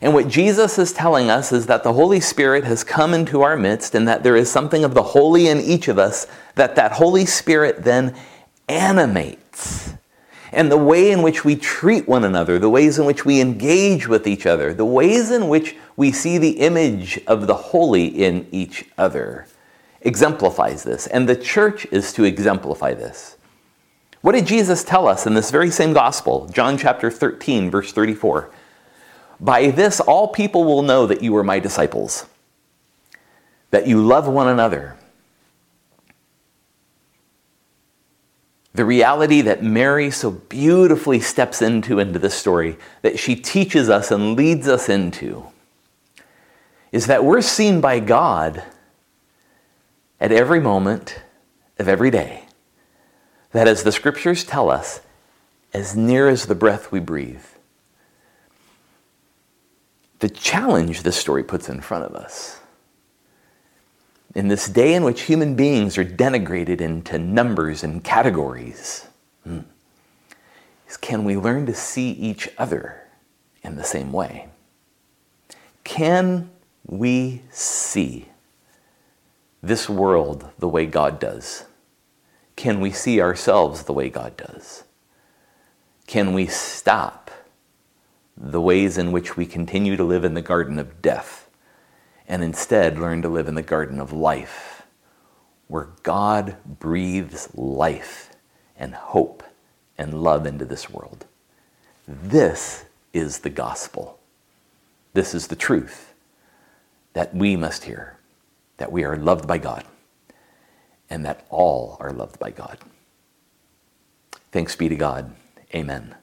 And 0.00 0.12
what 0.12 0.28
Jesus 0.28 0.78
is 0.78 0.92
telling 0.92 1.30
us 1.30 1.52
is 1.52 1.66
that 1.66 1.82
the 1.82 1.92
Holy 1.92 2.20
Spirit 2.20 2.64
has 2.64 2.84
come 2.84 3.14
into 3.14 3.42
our 3.42 3.56
midst 3.56 3.94
and 3.94 4.06
that 4.08 4.22
there 4.22 4.36
is 4.36 4.50
something 4.50 4.84
of 4.84 4.94
the 4.94 5.02
holy 5.02 5.48
in 5.48 5.60
each 5.60 5.88
of 5.88 5.98
us 5.98 6.26
that 6.56 6.76
that 6.76 6.92
Holy 6.92 7.26
Spirit 7.26 7.84
then 7.84 8.14
animates. 8.68 9.94
And 10.52 10.70
the 10.70 10.78
way 10.78 11.10
in 11.10 11.22
which 11.22 11.44
we 11.44 11.56
treat 11.56 12.06
one 12.08 12.24
another, 12.24 12.58
the 12.58 12.70
ways 12.70 12.98
in 12.98 13.06
which 13.06 13.24
we 13.24 13.40
engage 13.40 14.06
with 14.06 14.26
each 14.26 14.46
other, 14.46 14.72
the 14.72 14.84
ways 14.84 15.30
in 15.30 15.48
which 15.48 15.74
we 15.96 16.12
see 16.12 16.38
the 16.38 16.60
image 16.60 17.20
of 17.26 17.46
the 17.46 17.54
holy 17.54 18.06
in 18.06 18.46
each 18.52 18.84
other 18.96 19.46
exemplifies 20.02 20.84
this. 20.84 21.06
And 21.08 21.28
the 21.28 21.34
church 21.34 21.86
is 21.90 22.12
to 22.12 22.24
exemplify 22.24 22.94
this. 22.94 23.36
What 24.20 24.32
did 24.32 24.46
Jesus 24.46 24.84
tell 24.84 25.08
us 25.08 25.26
in 25.26 25.34
this 25.34 25.50
very 25.50 25.70
same 25.70 25.92
gospel? 25.92 26.48
John 26.48 26.78
chapter 26.78 27.10
13, 27.10 27.70
verse 27.70 27.92
34. 27.92 28.50
By 29.40 29.70
this, 29.70 30.00
all 30.00 30.28
people 30.28 30.64
will 30.64 30.82
know 30.82 31.06
that 31.06 31.22
you 31.22 31.36
are 31.36 31.44
my 31.44 31.58
disciples, 31.58 32.26
that 33.70 33.86
you 33.86 34.04
love 34.04 34.28
one 34.28 34.48
another. 34.48 34.96
The 38.74 38.84
reality 38.84 39.40
that 39.42 39.62
Mary 39.62 40.10
so 40.10 40.30
beautifully 40.30 41.20
steps 41.20 41.62
into 41.62 41.98
into 41.98 42.18
this 42.18 42.34
story, 42.34 42.76
that 43.02 43.18
she 43.18 43.36
teaches 43.36 43.88
us 43.88 44.10
and 44.10 44.36
leads 44.36 44.66
us 44.66 44.88
into, 44.88 45.44
is 46.90 47.06
that 47.06 47.24
we're 47.24 47.42
seen 47.42 47.80
by 47.80 48.00
God 48.00 48.62
at 50.20 50.32
every 50.32 50.60
moment 50.60 51.20
of 51.78 51.88
every 51.88 52.10
day. 52.10 52.44
That, 53.52 53.68
as 53.68 53.84
the 53.84 53.92
scriptures 53.92 54.42
tell 54.42 54.68
us, 54.68 55.00
as 55.72 55.96
near 55.96 56.28
as 56.28 56.46
the 56.46 56.56
breath 56.56 56.90
we 56.90 56.98
breathe 56.98 57.44
the 60.24 60.30
challenge 60.30 61.02
this 61.02 61.18
story 61.18 61.44
puts 61.44 61.68
in 61.68 61.82
front 61.82 62.02
of 62.02 62.14
us. 62.14 62.58
In 64.34 64.48
this 64.48 64.70
day 64.70 64.94
in 64.94 65.04
which 65.04 65.20
human 65.20 65.54
beings 65.54 65.98
are 65.98 66.04
denigrated 66.04 66.80
into 66.80 67.18
numbers 67.18 67.84
and 67.84 68.02
categories, 68.02 69.06
hmm, 69.42 69.58
is 70.88 70.96
can 70.96 71.24
we 71.24 71.36
learn 71.36 71.66
to 71.66 71.74
see 71.74 72.12
each 72.12 72.48
other 72.56 73.02
in 73.62 73.76
the 73.76 73.84
same 73.84 74.12
way? 74.12 74.48
Can 75.84 76.50
we 76.86 77.42
see 77.50 78.30
this 79.62 79.90
world 79.90 80.48
the 80.58 80.68
way 80.68 80.86
God 80.86 81.20
does? 81.20 81.66
Can 82.56 82.80
we 82.80 82.92
see 82.92 83.20
ourselves 83.20 83.82
the 83.82 83.92
way 83.92 84.08
God 84.08 84.38
does? 84.38 84.84
Can 86.06 86.32
we 86.32 86.46
stop 86.46 87.23
the 88.36 88.60
ways 88.60 88.98
in 88.98 89.12
which 89.12 89.36
we 89.36 89.46
continue 89.46 89.96
to 89.96 90.04
live 90.04 90.24
in 90.24 90.34
the 90.34 90.42
garden 90.42 90.78
of 90.78 91.00
death 91.00 91.48
and 92.26 92.42
instead 92.42 92.98
learn 92.98 93.22
to 93.22 93.28
live 93.28 93.48
in 93.48 93.54
the 93.54 93.62
garden 93.62 94.00
of 94.00 94.12
life, 94.12 94.82
where 95.68 95.88
God 96.02 96.56
breathes 96.64 97.48
life 97.54 98.30
and 98.76 98.94
hope 98.94 99.42
and 99.98 100.22
love 100.22 100.46
into 100.46 100.64
this 100.64 100.90
world. 100.90 101.26
This 102.08 102.84
is 103.12 103.40
the 103.40 103.50
gospel. 103.50 104.18
This 105.12 105.34
is 105.34 105.46
the 105.46 105.56
truth 105.56 106.12
that 107.12 107.34
we 107.34 107.56
must 107.56 107.84
hear 107.84 108.18
that 108.76 108.90
we 108.90 109.04
are 109.04 109.16
loved 109.16 109.46
by 109.46 109.58
God 109.58 109.84
and 111.08 111.24
that 111.24 111.46
all 111.48 111.96
are 112.00 112.12
loved 112.12 112.38
by 112.38 112.50
God. 112.50 112.78
Thanks 114.50 114.74
be 114.74 114.88
to 114.88 114.96
God. 114.96 115.34
Amen. 115.74 116.14